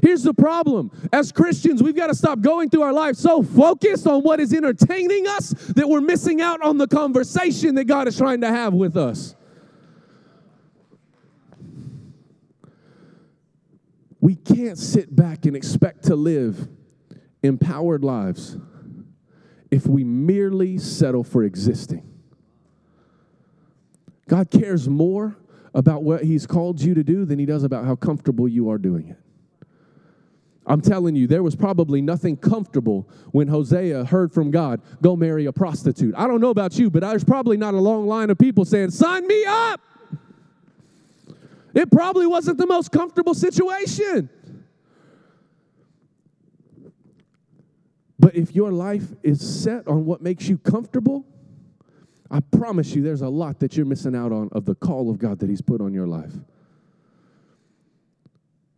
Here's 0.00 0.22
the 0.22 0.32
problem. 0.32 0.92
As 1.12 1.32
Christians, 1.32 1.82
we've 1.82 1.96
got 1.96 2.06
to 2.06 2.14
stop 2.14 2.40
going 2.40 2.70
through 2.70 2.82
our 2.82 2.92
life 2.92 3.16
so 3.16 3.42
focused 3.42 4.06
on 4.06 4.22
what 4.22 4.38
is 4.38 4.52
entertaining 4.54 5.26
us 5.26 5.50
that 5.74 5.88
we're 5.88 6.00
missing 6.00 6.40
out 6.40 6.62
on 6.62 6.78
the 6.78 6.86
conversation 6.86 7.74
that 7.74 7.84
God 7.86 8.06
is 8.06 8.16
trying 8.16 8.42
to 8.42 8.48
have 8.48 8.72
with 8.74 8.96
us. 8.96 9.34
We 14.20 14.36
can't 14.36 14.78
sit 14.78 15.14
back 15.14 15.46
and 15.46 15.56
expect 15.56 16.04
to 16.04 16.14
live 16.14 16.68
empowered 17.42 18.04
lives 18.04 18.56
if 19.72 19.86
we 19.86 20.04
merely 20.04 20.76
settle 20.76 21.24
for 21.24 21.42
existing. 21.42 22.06
God 24.28 24.50
cares 24.50 24.86
more 24.86 25.34
about 25.74 26.02
what 26.02 26.22
He's 26.22 26.46
called 26.46 26.80
you 26.80 26.92
to 26.94 27.02
do 27.02 27.24
than 27.24 27.38
He 27.38 27.46
does 27.46 27.64
about 27.64 27.86
how 27.86 27.96
comfortable 27.96 28.46
you 28.46 28.70
are 28.70 28.76
doing 28.76 29.08
it. 29.08 29.16
I'm 30.66 30.82
telling 30.82 31.16
you, 31.16 31.26
there 31.26 31.42
was 31.42 31.56
probably 31.56 32.02
nothing 32.02 32.36
comfortable 32.36 33.08
when 33.32 33.48
Hosea 33.48 34.04
heard 34.04 34.30
from 34.30 34.50
God, 34.50 34.80
go 35.00 35.16
marry 35.16 35.46
a 35.46 35.52
prostitute. 35.52 36.14
I 36.16 36.26
don't 36.28 36.40
know 36.40 36.50
about 36.50 36.78
you, 36.78 36.90
but 36.90 37.00
there's 37.00 37.24
probably 37.24 37.56
not 37.56 37.72
a 37.72 37.80
long 37.80 38.06
line 38.06 38.28
of 38.30 38.38
people 38.38 38.64
saying, 38.66 38.90
sign 38.90 39.26
me 39.26 39.44
up. 39.46 39.80
It 41.74 41.90
probably 41.90 42.26
wasn't 42.26 42.58
the 42.58 42.66
most 42.66 42.92
comfortable 42.92 43.34
situation. 43.34 44.28
But 48.22 48.36
if 48.36 48.54
your 48.54 48.70
life 48.70 49.08
is 49.24 49.40
set 49.40 49.88
on 49.88 50.06
what 50.06 50.22
makes 50.22 50.48
you 50.48 50.56
comfortable, 50.56 51.26
I 52.30 52.38
promise 52.38 52.94
you, 52.94 53.02
there's 53.02 53.20
a 53.20 53.28
lot 53.28 53.58
that 53.58 53.76
you're 53.76 53.84
missing 53.84 54.14
out 54.14 54.30
on 54.30 54.48
of 54.52 54.64
the 54.64 54.76
call 54.76 55.10
of 55.10 55.18
God 55.18 55.40
that 55.40 55.50
He's 55.50 55.60
put 55.60 55.80
on 55.80 55.92
your 55.92 56.06
life. 56.06 56.32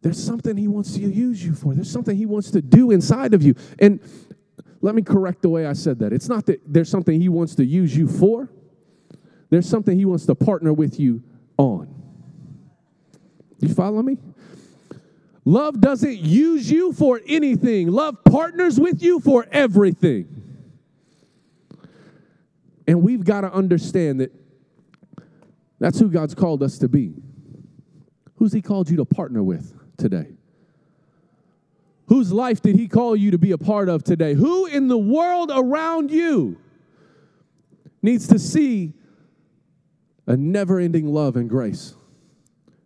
There's 0.01 0.23
something 0.23 0.57
He 0.57 0.67
wants 0.67 0.95
to 0.95 1.01
use 1.01 1.45
you 1.45 1.53
for, 1.55 1.75
there's 1.75 1.91
something 1.91 2.17
He 2.17 2.25
wants 2.25 2.51
to 2.53 2.63
do 2.63 2.91
inside 2.91 3.35
of 3.35 3.43
you. 3.43 3.55
And 3.79 4.01
let 4.81 4.95
me 4.95 5.03
correct 5.03 5.43
the 5.43 5.51
way 5.51 5.67
I 5.67 5.75
said 5.75 5.99
that. 5.99 6.15
It's 6.15 6.29
not 6.29 6.47
that 6.47 6.63
there's 6.67 6.89
something 6.89 7.21
He 7.21 7.29
wants 7.29 7.55
to 7.57 7.67
use 7.67 7.95
you 7.95 8.09
for, 8.09 8.49
there's 9.51 9.69
something 9.69 9.95
He 9.95 10.07
wants 10.07 10.25
to 10.25 10.35
partner 10.35 10.73
with 10.73 10.99
you 10.99 11.23
on. 11.59 11.95
You 13.61 13.69
follow 13.75 14.01
me? 14.01 14.17
Love 15.45 15.81
doesn't 15.81 16.19
use 16.19 16.71
you 16.71 16.93
for 16.93 17.21
anything, 17.27 17.89
love 17.89 18.25
partners 18.25 18.81
with 18.81 19.03
you 19.03 19.21
for 19.21 19.47
everything. 19.53 20.29
And 22.87 23.03
we've 23.03 23.25
got 23.25 23.43
to 23.43 23.53
understand 23.53 24.21
that 24.21 24.33
that's 25.79 25.99
who 25.99 26.09
God's 26.09 26.35
called 26.35 26.63
us 26.63 26.79
to 26.79 26.89
be. 26.89 27.15
Who's 28.37 28.53
He 28.53 28.63
called 28.63 28.89
you 28.89 28.97
to 28.99 29.05
partner 29.05 29.43
with 29.43 29.75
today? 29.97 30.29
Whose 32.07 32.33
life 32.33 32.61
did 32.61 32.77
He 32.77 32.89
call 32.89 33.17
you 33.17 33.31
to 33.31 33.39
be 33.39 33.53
a 33.53 33.59
part 33.59 33.89
of 33.89 34.05
today? 34.05 34.35
Who 34.35 34.67
in 34.67 34.89
the 34.89 34.99
world 34.99 35.51
around 35.55 36.11
you 36.11 36.59
needs 38.03 38.29
to 38.29 38.39
see 38.39 38.93
a 40.27 40.37
never 40.37 40.79
ending 40.79 41.07
love 41.13 41.37
and 41.37 41.49
grace 41.49 41.95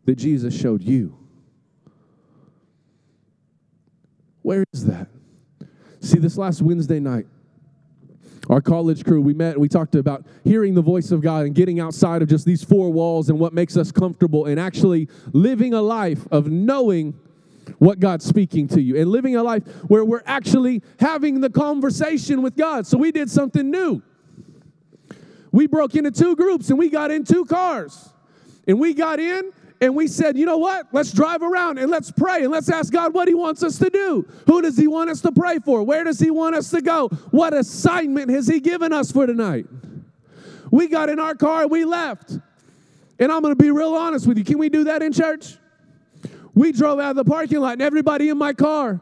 that 0.04 0.16
Jesus 0.16 0.58
showed 0.58 0.82
you? 0.82 1.17
Where 4.48 4.64
is 4.72 4.86
that? 4.86 5.08
See, 6.00 6.18
this 6.18 6.38
last 6.38 6.62
Wednesday 6.62 7.00
night, 7.00 7.26
our 8.48 8.62
college 8.62 9.04
crew, 9.04 9.20
we 9.20 9.34
met 9.34 9.52
and 9.52 9.60
we 9.60 9.68
talked 9.68 9.94
about 9.94 10.24
hearing 10.42 10.74
the 10.74 10.80
voice 10.80 11.10
of 11.10 11.20
God 11.20 11.44
and 11.44 11.54
getting 11.54 11.80
outside 11.80 12.22
of 12.22 12.30
just 12.30 12.46
these 12.46 12.64
four 12.64 12.90
walls 12.90 13.28
and 13.28 13.38
what 13.38 13.52
makes 13.52 13.76
us 13.76 13.92
comfortable 13.92 14.46
and 14.46 14.58
actually 14.58 15.10
living 15.34 15.74
a 15.74 15.82
life 15.82 16.26
of 16.30 16.46
knowing 16.46 17.12
what 17.76 18.00
God's 18.00 18.24
speaking 18.24 18.66
to 18.68 18.80
you 18.80 18.96
and 18.96 19.10
living 19.10 19.36
a 19.36 19.42
life 19.42 19.66
where 19.86 20.02
we're 20.02 20.22
actually 20.24 20.82
having 20.98 21.42
the 21.42 21.50
conversation 21.50 22.40
with 22.40 22.56
God. 22.56 22.86
So 22.86 22.96
we 22.96 23.12
did 23.12 23.30
something 23.30 23.70
new. 23.70 24.02
We 25.52 25.66
broke 25.66 25.94
into 25.94 26.10
two 26.10 26.34
groups 26.36 26.70
and 26.70 26.78
we 26.78 26.88
got 26.88 27.10
in 27.10 27.24
two 27.24 27.44
cars. 27.44 28.14
And 28.66 28.80
we 28.80 28.94
got 28.94 29.20
in 29.20 29.52
and 29.80 29.94
we 29.94 30.08
said, 30.08 30.36
you 30.36 30.44
know 30.44 30.58
what? 30.58 30.88
Let's 30.92 31.12
drive 31.12 31.42
around 31.42 31.78
and 31.78 31.90
let's 31.90 32.10
pray 32.10 32.42
and 32.42 32.50
let's 32.50 32.68
ask 32.68 32.92
God 32.92 33.14
what 33.14 33.28
He 33.28 33.34
wants 33.34 33.62
us 33.62 33.78
to 33.78 33.90
do. 33.90 34.26
Who 34.46 34.60
does 34.60 34.76
He 34.76 34.88
want 34.88 35.10
us 35.10 35.20
to 35.22 35.32
pray 35.32 35.58
for? 35.60 35.84
Where 35.84 36.02
does 36.02 36.18
He 36.18 36.30
want 36.30 36.56
us 36.56 36.70
to 36.70 36.82
go? 36.82 37.08
What 37.30 37.54
assignment 37.54 38.30
has 38.30 38.48
He 38.48 38.58
given 38.58 38.92
us 38.92 39.12
for 39.12 39.26
tonight? 39.26 39.66
We 40.70 40.88
got 40.88 41.08
in 41.08 41.20
our 41.20 41.34
car 41.34 41.62
and 41.62 41.70
we 41.70 41.84
left. 41.84 42.38
And 43.20 43.32
I'm 43.32 43.42
going 43.42 43.56
to 43.56 43.62
be 43.62 43.70
real 43.70 43.94
honest 43.94 44.26
with 44.26 44.38
you. 44.38 44.44
Can 44.44 44.58
we 44.58 44.68
do 44.68 44.84
that 44.84 45.02
in 45.02 45.12
church? 45.12 45.56
We 46.54 46.72
drove 46.72 46.98
out 46.98 47.10
of 47.10 47.16
the 47.16 47.24
parking 47.24 47.60
lot 47.60 47.74
and 47.74 47.82
everybody 47.82 48.28
in 48.28 48.38
my 48.38 48.52
car 48.52 49.00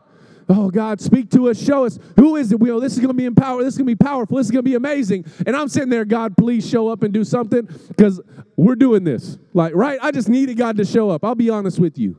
Oh, 0.48 0.70
God, 0.70 1.00
speak 1.00 1.30
to 1.30 1.48
us, 1.48 1.60
show 1.60 1.84
us 1.84 1.98
who 2.14 2.36
is 2.36 2.52
it. 2.52 2.60
We 2.60 2.68
know 2.68 2.78
this 2.78 2.92
is 2.92 2.98
going 2.98 3.08
to 3.08 3.14
be 3.14 3.24
empowered. 3.24 3.64
This 3.66 3.74
is 3.74 3.78
going 3.78 3.88
to 3.88 3.96
be 3.96 4.04
powerful. 4.04 4.36
This 4.36 4.46
is 4.46 4.50
going 4.52 4.64
to 4.64 4.70
be 4.70 4.76
amazing. 4.76 5.24
And 5.44 5.56
I'm 5.56 5.68
sitting 5.68 5.88
there, 5.88 6.04
God, 6.04 6.36
please 6.36 6.68
show 6.68 6.88
up 6.88 7.02
and 7.02 7.12
do 7.12 7.24
something 7.24 7.68
because 7.88 8.20
we're 8.56 8.76
doing 8.76 9.02
this. 9.02 9.38
Like, 9.54 9.74
right? 9.74 9.98
I 10.00 10.12
just 10.12 10.28
needed 10.28 10.56
God 10.56 10.76
to 10.76 10.84
show 10.84 11.10
up. 11.10 11.24
I'll 11.24 11.34
be 11.34 11.50
honest 11.50 11.80
with 11.80 11.98
you. 11.98 12.16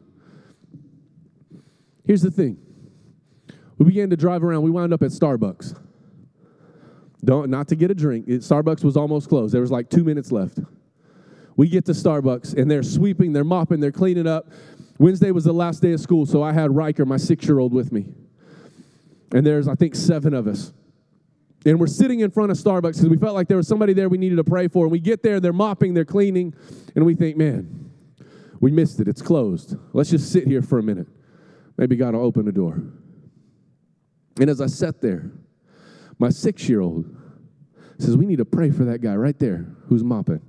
Here's 2.06 2.22
the 2.22 2.32
thing 2.32 2.58
we 3.78 3.86
began 3.86 4.10
to 4.10 4.18
drive 4.18 4.44
around. 4.44 4.63
We 4.63 4.72
wound 4.72 4.94
up 4.94 5.04
at 5.04 5.12
Starbucks. 5.12 5.80
Don't, 7.24 7.50
not 7.50 7.68
to 7.70 7.76
get 7.76 7.92
a 7.92 7.96
drink. 7.96 8.26
It, 8.28 8.42
Starbucks 8.42 8.84
was 8.84 8.98
almost 8.98 9.30
closed. 9.30 9.54
There 9.54 9.62
was 9.62 9.72
like 9.72 9.90
two 9.90 10.04
minutes 10.04 10.32
left. 10.32 10.60
We 11.56 11.68
get 11.68 11.86
to 11.86 11.92
Starbucks 11.92 12.56
and 12.56 12.70
they're 12.70 12.84
sweeping, 12.84 13.34
they're 13.34 13.44
mopping, 13.44 13.80
they're 13.80 13.92
cleaning 13.92 14.28
up. 14.28 14.50
Wednesday 15.00 15.32
was 15.32 15.44
the 15.44 15.54
last 15.54 15.82
day 15.82 15.94
of 15.94 16.00
school, 16.00 16.26
so 16.26 16.42
I 16.42 16.54
had 16.54 16.76
Riker, 16.76 17.06
my 17.06 17.18
six 17.18 17.46
year 17.46 17.60
old, 17.60 17.74
with 17.74 17.92
me. 17.92 18.08
And 19.32 19.46
there's, 19.46 19.68
I 19.68 19.76
think, 19.76 19.96
seven 19.96 20.34
of 20.34 20.48
us. 20.48 20.74
And 21.66 21.80
we're 21.80 21.88
sitting 21.88 22.22
in 22.22 22.32
front 22.32 22.52
of 22.52 22.58
Starbucks 22.58 22.96
because 22.96 23.10
we 23.10 23.18
felt 23.18 23.36
like 23.36 23.48
there 23.48 23.58
was 23.58 23.68
somebody 23.68 23.94
there 23.94 24.10
we 24.10 24.18
needed 24.18 24.38
to 24.38 24.44
pray 24.44 24.68
for. 24.68 24.86
And 24.86 24.92
we 24.92 25.00
get 25.00 25.22
there, 25.22 25.40
they're 25.40 25.54
mopping, 25.54 25.94
they're 25.94 26.06
cleaning, 26.06 26.54
and 26.96 27.06
we 27.06 27.14
think, 27.14 27.36
man, 27.36 27.92
we 28.60 28.72
missed 28.72 29.00
it. 29.00 29.08
It's 29.08 29.22
closed. 29.22 29.76
Let's 29.94 30.10
just 30.10 30.32
sit 30.32 30.48
here 30.48 30.62
for 30.62 30.80
a 30.80 30.84
minute. 30.84 31.08
Maybe 31.78 31.96
God 31.96 32.14
will 32.14 32.22
open 32.24 32.46
the 32.46 32.52
door. 32.52 32.82
And 34.40 34.50
as 34.50 34.62
I 34.62 34.68
sat 34.68 35.02
there, 35.02 35.32
my 36.20 36.30
six 36.30 36.68
year 36.68 36.82
old 36.82 37.16
says, 38.00 38.18
We 38.18 38.26
need 38.26 38.38
to 38.38 38.46
pray 38.46 38.72
for 38.72 38.86
that 38.86 39.02
guy 39.02 39.16
right 39.16 39.38
there 39.38 39.68
who's 39.88 40.04
mopping. 40.04 40.42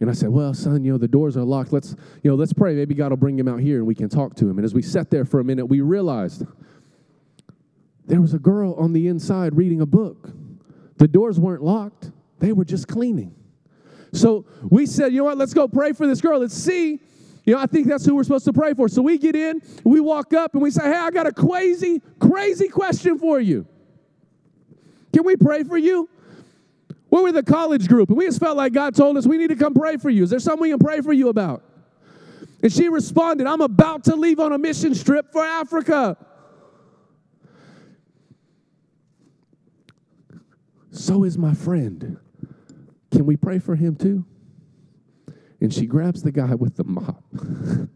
And 0.00 0.08
I 0.08 0.14
said, 0.14 0.30
Well, 0.30 0.54
son, 0.54 0.82
you 0.82 0.92
know, 0.92 0.98
the 0.98 1.08
doors 1.08 1.36
are 1.36 1.44
locked. 1.44 1.72
Let's, 1.72 1.94
you 2.22 2.30
know, 2.30 2.34
let's 2.34 2.52
pray. 2.52 2.74
Maybe 2.74 2.94
God 2.94 3.10
will 3.10 3.16
bring 3.16 3.38
him 3.38 3.48
out 3.48 3.60
here 3.60 3.78
and 3.78 3.86
we 3.86 3.94
can 3.94 4.08
talk 4.08 4.34
to 4.36 4.48
him. 4.48 4.58
And 4.58 4.64
as 4.64 4.74
we 4.74 4.82
sat 4.82 5.10
there 5.10 5.24
for 5.24 5.40
a 5.40 5.44
minute, 5.44 5.66
we 5.66 5.80
realized 5.82 6.44
there 8.06 8.20
was 8.20 8.34
a 8.34 8.38
girl 8.38 8.74
on 8.74 8.92
the 8.92 9.06
inside 9.08 9.56
reading 9.56 9.82
a 9.82 9.86
book. 9.86 10.30
The 10.96 11.06
doors 11.06 11.38
weren't 11.38 11.62
locked, 11.62 12.10
they 12.38 12.52
were 12.52 12.64
just 12.64 12.88
cleaning. 12.88 13.34
So 14.12 14.44
we 14.68 14.86
said, 14.86 15.12
you 15.12 15.18
know 15.18 15.24
what, 15.24 15.38
let's 15.38 15.54
go 15.54 15.68
pray 15.68 15.92
for 15.92 16.06
this 16.06 16.20
girl. 16.20 16.40
Let's 16.40 16.54
see. 16.54 17.00
You 17.44 17.54
know, 17.54 17.60
I 17.60 17.66
think 17.66 17.86
that's 17.86 18.04
who 18.04 18.14
we're 18.14 18.24
supposed 18.24 18.44
to 18.46 18.52
pray 18.52 18.74
for. 18.74 18.88
So 18.88 19.02
we 19.02 19.18
get 19.18 19.36
in, 19.36 19.62
we 19.84 20.00
walk 20.00 20.34
up, 20.34 20.54
and 20.54 20.62
we 20.62 20.70
say, 20.70 20.84
hey, 20.84 20.96
I 20.96 21.10
got 21.10 21.26
a 21.26 21.32
crazy, 21.32 22.02
crazy 22.18 22.68
question 22.68 23.18
for 23.18 23.40
you. 23.40 23.66
Can 25.12 25.24
we 25.24 25.36
pray 25.36 25.62
for 25.64 25.78
you? 25.78 26.08
We're 27.10 27.22
with 27.24 27.36
a 27.36 27.42
college 27.42 27.88
group, 27.88 28.08
and 28.08 28.16
we 28.16 28.26
just 28.26 28.38
felt 28.38 28.56
like 28.56 28.72
God 28.72 28.94
told 28.94 29.16
us 29.16 29.26
we 29.26 29.36
need 29.36 29.48
to 29.48 29.56
come 29.56 29.74
pray 29.74 29.96
for 29.96 30.10
you. 30.10 30.22
Is 30.22 30.30
there 30.30 30.38
something 30.38 30.62
we 30.62 30.70
can 30.70 30.78
pray 30.78 31.00
for 31.00 31.12
you 31.12 31.28
about? 31.28 31.64
And 32.62 32.72
she 32.72 32.88
responded, 32.88 33.46
I'm 33.46 33.62
about 33.62 34.04
to 34.04 34.14
leave 34.14 34.38
on 34.38 34.52
a 34.52 34.58
mission 34.58 34.94
trip 34.94 35.32
for 35.32 35.42
Africa. 35.44 36.16
So 40.92 41.24
is 41.24 41.36
my 41.38 41.54
friend. 41.54 42.18
Can 43.10 43.26
we 43.26 43.36
pray 43.36 43.58
for 43.58 43.74
him 43.74 43.96
too? 43.96 44.24
And 45.60 45.74
she 45.74 45.86
grabs 45.86 46.22
the 46.22 46.30
guy 46.32 46.54
with 46.54 46.76
the 46.76 46.84
mop. 46.84 47.24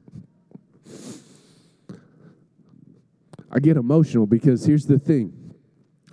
I 3.51 3.61
get 3.61 3.77
emotional 3.77 4.27
because 4.27 4.65
here's 4.65 4.87
the 4.87 4.99
thing 4.99 5.55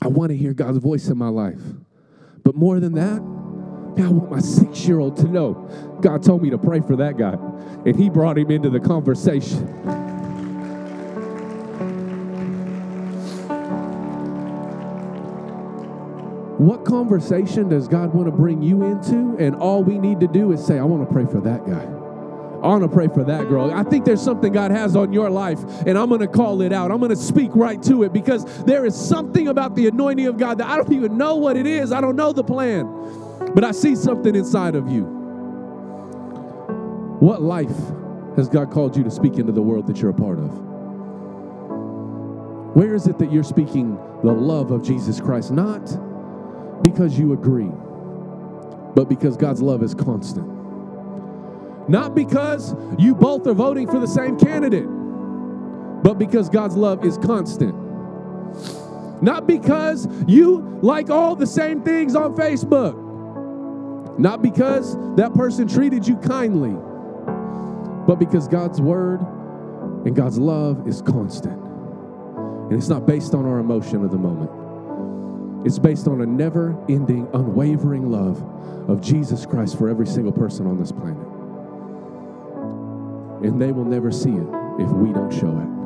I 0.01 0.07
want 0.07 0.29
to 0.29 0.37
hear 0.37 0.53
God's 0.53 0.77
voice 0.77 1.07
in 1.07 1.17
my 1.17 1.29
life. 1.29 1.59
But 2.43 2.55
more 2.55 2.79
than 2.79 2.93
that, 2.93 3.21
I 4.01 4.07
want 4.09 4.31
my 4.31 4.39
six 4.39 4.87
year 4.87 4.99
old 4.99 5.17
to 5.17 5.27
know 5.27 5.53
God 6.01 6.23
told 6.23 6.41
me 6.41 6.49
to 6.49 6.57
pray 6.57 6.79
for 6.81 6.95
that 6.95 7.17
guy, 7.17 7.37
and 7.85 7.95
He 7.95 8.09
brought 8.09 8.37
him 8.37 8.49
into 8.49 8.69
the 8.69 8.79
conversation. 8.79 9.67
What 16.57 16.85
conversation 16.85 17.69
does 17.69 17.87
God 17.87 18.13
want 18.13 18.27
to 18.27 18.31
bring 18.31 18.61
you 18.61 18.83
into? 18.83 19.35
And 19.39 19.55
all 19.55 19.83
we 19.83 19.97
need 19.97 20.19
to 20.19 20.27
do 20.27 20.51
is 20.51 20.63
say, 20.63 20.77
I 20.77 20.83
want 20.83 21.07
to 21.07 21.11
pray 21.11 21.25
for 21.25 21.41
that 21.41 21.65
guy. 21.65 22.00
I 22.61 22.67
want 22.67 22.83
to 22.83 22.89
pray 22.89 23.07
for 23.07 23.23
that 23.23 23.49
girl. 23.49 23.71
I 23.71 23.81
think 23.83 24.05
there's 24.05 24.21
something 24.21 24.53
God 24.53 24.69
has 24.69 24.95
on 24.95 25.11
your 25.11 25.31
life, 25.31 25.59
and 25.87 25.97
I'm 25.97 26.09
going 26.09 26.21
to 26.21 26.27
call 26.27 26.61
it 26.61 26.71
out. 26.71 26.91
I'm 26.91 26.99
going 26.99 27.09
to 27.09 27.15
speak 27.15 27.49
right 27.55 27.81
to 27.83 28.03
it 28.03 28.13
because 28.13 28.45
there 28.65 28.85
is 28.85 28.95
something 28.95 29.47
about 29.47 29.75
the 29.75 29.87
anointing 29.87 30.27
of 30.27 30.37
God 30.37 30.59
that 30.59 30.67
I 30.67 30.77
don't 30.77 30.93
even 30.93 31.17
know 31.17 31.37
what 31.37 31.57
it 31.57 31.65
is. 31.65 31.91
I 31.91 32.01
don't 32.01 32.15
know 32.15 32.31
the 32.31 32.43
plan, 32.43 32.85
but 33.55 33.63
I 33.63 33.71
see 33.71 33.95
something 33.95 34.35
inside 34.35 34.75
of 34.75 34.91
you. 34.91 35.05
What 37.19 37.41
life 37.41 37.75
has 38.35 38.47
God 38.47 38.69
called 38.71 38.95
you 38.95 39.03
to 39.05 39.11
speak 39.11 39.37
into 39.37 39.51
the 39.51 39.61
world 39.61 39.87
that 39.87 39.97
you're 39.97 40.11
a 40.11 40.13
part 40.13 40.37
of? 40.37 40.51
Where 42.75 42.93
is 42.93 43.07
it 43.07 43.17
that 43.17 43.31
you're 43.31 43.43
speaking 43.43 43.95
the 44.23 44.31
love 44.31 44.69
of 44.69 44.83
Jesus 44.83 45.19
Christ? 45.19 45.51
Not 45.51 45.81
because 46.83 47.17
you 47.17 47.33
agree, 47.33 47.71
but 48.93 49.09
because 49.09 49.35
God's 49.35 49.63
love 49.63 49.81
is 49.81 49.95
constant. 49.95 50.60
Not 51.87 52.15
because 52.15 52.75
you 52.97 53.15
both 53.15 53.47
are 53.47 53.53
voting 53.53 53.87
for 53.87 53.99
the 53.99 54.07
same 54.07 54.37
candidate, 54.37 54.87
but 56.03 56.15
because 56.15 56.49
God's 56.49 56.75
love 56.75 57.05
is 57.05 57.17
constant. 57.17 57.75
Not 59.21 59.45
because 59.45 60.07
you 60.27 60.79
like 60.81 61.09
all 61.09 61.35
the 61.35 61.45
same 61.45 61.81
things 61.83 62.15
on 62.15 62.35
Facebook. 62.35 62.97
Not 64.17 64.41
because 64.41 64.95
that 65.15 65.33
person 65.33 65.67
treated 65.67 66.07
you 66.07 66.17
kindly, 66.17 66.75
but 68.07 68.15
because 68.15 68.47
God's 68.47 68.81
word 68.81 69.21
and 70.05 70.15
God's 70.15 70.39
love 70.39 70.87
is 70.87 71.01
constant. 71.01 71.59
And 71.59 72.73
it's 72.73 72.89
not 72.89 73.05
based 73.05 73.33
on 73.33 73.45
our 73.45 73.59
emotion 73.59 74.03
of 74.03 74.11
the 74.11 74.17
moment. 74.17 75.65
It's 75.65 75.77
based 75.77 76.07
on 76.07 76.21
a 76.21 76.25
never 76.25 76.75
ending, 76.89 77.27
unwavering 77.33 78.09
love 78.09 78.41
of 78.89 79.01
Jesus 79.01 79.45
Christ 79.45 79.77
for 79.77 79.89
every 79.89 80.07
single 80.07 80.31
person 80.31 80.65
on 80.65 80.79
this 80.79 80.91
planet. 80.91 81.40
And 83.43 83.59
they 83.59 83.71
will 83.71 83.85
never 83.85 84.11
see 84.11 84.31
it 84.31 84.47
if 84.79 84.89
we 84.91 85.11
don't 85.11 85.31
show 85.33 85.57
it. 85.59 85.80